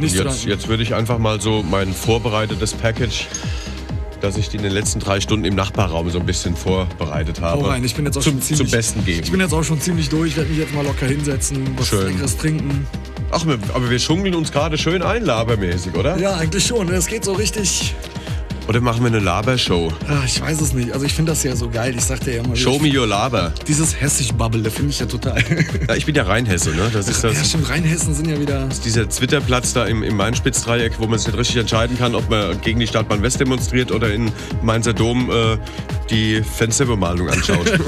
Nicht 0.00 0.14
jetzt, 0.14 0.44
jetzt 0.44 0.68
würde 0.68 0.82
ich 0.82 0.94
einfach 0.94 1.18
mal 1.18 1.40
so 1.40 1.64
mein 1.68 1.92
vorbereitetes 1.92 2.72
Package, 2.72 3.26
das 4.20 4.36
ich 4.36 4.52
in 4.54 4.62
den 4.62 4.72
letzten 4.72 5.00
drei 5.00 5.20
Stunden 5.20 5.44
im 5.44 5.54
Nachbarraum 5.54 6.10
so 6.10 6.18
ein 6.18 6.26
bisschen 6.26 6.56
vorbereitet 6.56 7.40
habe, 7.40 7.62
Hau 7.62 7.68
rein, 7.68 7.84
ich 7.84 7.94
bin 7.94 8.04
jetzt 8.04 8.18
auch 8.18 8.22
zum, 8.22 8.34
schon 8.34 8.42
ziemlich, 8.42 8.70
zum 8.70 8.78
Besten 8.78 9.04
geben. 9.04 9.22
Ich 9.22 9.30
bin 9.30 9.40
jetzt 9.40 9.52
auch 9.52 9.62
schon 9.62 9.80
ziemlich 9.80 10.08
durch, 10.08 10.36
werde 10.36 10.50
mich 10.50 10.58
jetzt 10.58 10.74
mal 10.74 10.84
locker 10.84 11.06
hinsetzen, 11.06 11.58
was 11.76 11.88
Schön. 11.88 12.06
Leckeres 12.08 12.36
trinken. 12.36 12.86
Ach, 13.32 13.46
aber 13.74 13.90
wir 13.90 13.98
schungeln 13.98 14.34
uns 14.34 14.52
gerade 14.52 14.76
schön 14.76 15.02
ein, 15.02 15.24
labermäßig, 15.24 15.94
oder? 15.94 16.18
Ja, 16.18 16.36
eigentlich 16.36 16.66
schon. 16.66 16.88
Es 16.90 17.06
geht 17.06 17.24
so 17.24 17.32
richtig. 17.32 17.94
Oder 18.68 18.80
machen 18.80 19.00
wir 19.00 19.08
eine 19.08 19.18
Labershow? 19.18 19.90
Ich 20.24 20.40
weiß 20.40 20.60
es 20.60 20.72
nicht. 20.72 20.92
Also 20.92 21.04
ich 21.04 21.14
finde 21.14 21.32
das 21.32 21.42
ja 21.42 21.56
so 21.56 21.68
geil. 21.68 21.94
Ich 21.96 22.04
sagte 22.04 22.30
ja 22.30 22.42
immer, 22.42 22.54
Show 22.54 22.78
me 22.78 22.96
your 22.96 23.06
Laber. 23.06 23.52
dieses 23.66 23.98
hessisch-Bubble, 24.00 24.70
finde 24.70 24.90
ich 24.90 25.00
ja 25.00 25.06
total. 25.06 25.42
Ja, 25.88 25.96
ich 25.96 26.06
bin 26.06 26.14
ja 26.14 26.22
Rheinhesse, 26.22 26.70
ne? 26.70 26.88
Das 26.92 27.08
ist 27.08 27.24
ja, 27.24 27.30
das, 27.30 27.48
stimmt. 27.48 27.68
Rheinhessen 27.68 28.14
sind 28.14 28.28
ja 28.28 28.38
wieder. 28.38 28.68
dieser 28.84 29.08
Zwitterplatz 29.10 29.72
da 29.72 29.86
im, 29.86 30.02
im 30.02 30.16
Main-Spitz-Dreieck, 30.16 30.92
wo 30.98 31.06
man 31.06 31.18
sich 31.18 31.28
nicht 31.28 31.38
richtig 31.38 31.56
entscheiden 31.56 31.98
kann, 31.98 32.14
ob 32.14 32.30
man 32.30 32.60
gegen 32.60 32.78
die 32.78 32.86
Stadtbahn 32.86 33.22
West 33.22 33.40
demonstriert 33.40 33.90
oder 33.90 34.12
in 34.12 34.30
Mainzer 34.62 34.92
Dom 34.92 35.30
äh, 35.30 35.56
die 36.10 36.42
Fensterbemalung 36.42 37.30
anschaut. 37.30 37.72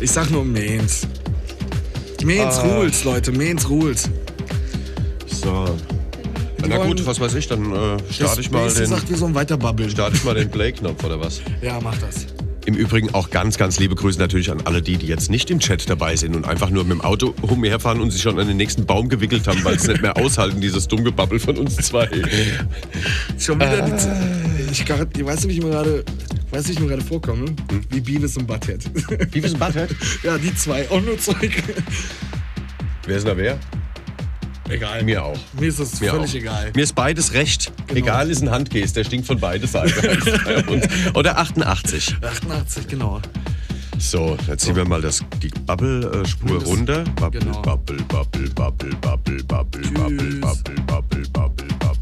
Ich 0.00 0.12
sag 0.12 0.30
nur 0.30 0.44
Mainz. 0.44 1.06
Mainz 2.24 2.56
Ah. 2.58 2.62
Rules, 2.78 3.04
Leute. 3.04 3.32
Mainz 3.32 3.68
Rules. 3.68 4.08
so. 5.26 5.64
Na 6.66 6.76
wollen- 6.76 6.88
gut, 6.88 7.06
was 7.06 7.20
weiß 7.20 7.34
ich, 7.34 7.46
dann 7.46 7.72
äh, 7.72 7.96
starte 8.12 8.40
ich 8.40 8.50
mal 8.50 8.68
den, 8.70 8.86
sagt, 8.86 9.08
wir 9.08 9.16
sollen 9.16 9.34
weiter 9.34 9.56
babbeln. 9.56 9.88
starte 9.90 10.16
ich 10.16 10.24
mal 10.24 10.34
den 10.34 10.50
Play-Knopf 10.50 11.02
oder 11.04 11.20
was? 11.20 11.40
Ja, 11.62 11.78
mach 11.80 11.96
das. 11.98 12.26
Im 12.68 12.74
Übrigen 12.74 13.14
auch 13.14 13.30
ganz, 13.30 13.56
ganz 13.56 13.78
liebe 13.78 13.94
Grüße 13.94 14.18
natürlich 14.18 14.50
an 14.50 14.60
alle 14.66 14.82
die, 14.82 14.98
die 14.98 15.06
jetzt 15.06 15.30
nicht 15.30 15.50
im 15.50 15.58
Chat 15.58 15.88
dabei 15.88 16.16
sind 16.16 16.36
und 16.36 16.44
einfach 16.46 16.68
nur 16.68 16.84
mit 16.84 16.92
dem 16.92 17.00
Auto 17.00 17.34
umherfahren 17.40 17.98
und 17.98 18.10
sich 18.10 18.20
schon 18.20 18.38
an 18.38 18.46
den 18.46 18.58
nächsten 18.58 18.84
Baum 18.84 19.08
gewickelt 19.08 19.48
haben, 19.48 19.64
weil 19.64 19.78
sie 19.78 19.88
nicht 19.88 20.02
mehr 20.02 20.18
aushalten, 20.18 20.60
dieses 20.60 20.86
Dummgebabbel 20.86 21.40
von 21.40 21.56
uns 21.56 21.76
zwei. 21.76 22.10
Schon 23.38 23.58
wieder 23.58 23.84
Ah. 23.84 24.70
ich, 24.70 24.82
ich 24.82 25.24
weiß, 25.24 25.48
wie 25.48 25.52
ich 25.52 25.62
mir 25.62 25.70
gerade. 25.70 26.04
Weißt 26.50 26.66
du, 26.66 26.68
wie 26.68 26.72
ich 26.74 26.80
mir 26.80 26.88
gerade 26.88 27.04
vorkomme? 27.04 27.46
Hm? 27.46 27.80
Wie 27.88 28.00
Beavis 28.02 28.36
und 28.36 28.46
Butthead. 28.46 28.84
Ist 29.32 29.54
ein 29.54 29.58
Butthead? 29.58 29.88
ja, 30.22 30.36
die 30.36 30.54
zwei. 30.54 30.90
Auch 30.90 31.00
nur 31.00 31.18
Zeug. 31.18 31.62
Wer 33.06 33.16
ist 33.16 33.26
da 33.26 33.34
wer? 33.34 33.58
Egal. 34.68 35.02
Mir 35.04 35.24
auch. 35.24 35.38
Mir 35.58 35.68
ist 35.68 35.80
das 35.80 36.00
Mir 36.00 36.10
völlig 36.10 36.30
auch. 36.30 36.34
egal. 36.34 36.72
Mir 36.74 36.82
ist 36.82 36.94
beides 36.94 37.32
recht. 37.32 37.72
Genau. 37.86 37.98
Egal 38.00 38.30
ist 38.30 38.42
ein 38.42 38.50
Handgest, 38.50 38.96
der 38.96 39.04
stinkt 39.04 39.26
von 39.26 39.38
beide 39.40 39.66
Seiten. 39.66 39.94
Oder 41.14 41.38
88. 41.38 42.16
88, 42.22 42.86
genau. 42.88 43.20
So, 43.98 44.36
jetzt 44.46 44.64
ziehen 44.64 44.76
wir 44.76 44.84
mal 44.86 45.00
das, 45.02 45.24
die 45.42 45.48
Bubble-Spur 45.48 46.62
runter. 46.64 47.02
Bubble, 47.16 47.40
genau. 47.40 47.60
Bubble, 47.62 47.96
Bubble, 48.08 48.48
Bubble, 48.50 48.90
Bubble, 49.00 49.42
Bubble, 49.42 49.82
Bubble, 49.88 50.30
Bubble, 50.36 50.74
Bubble, 50.86 51.22
Bubble, 51.32 51.66
Bubble. 51.80 51.97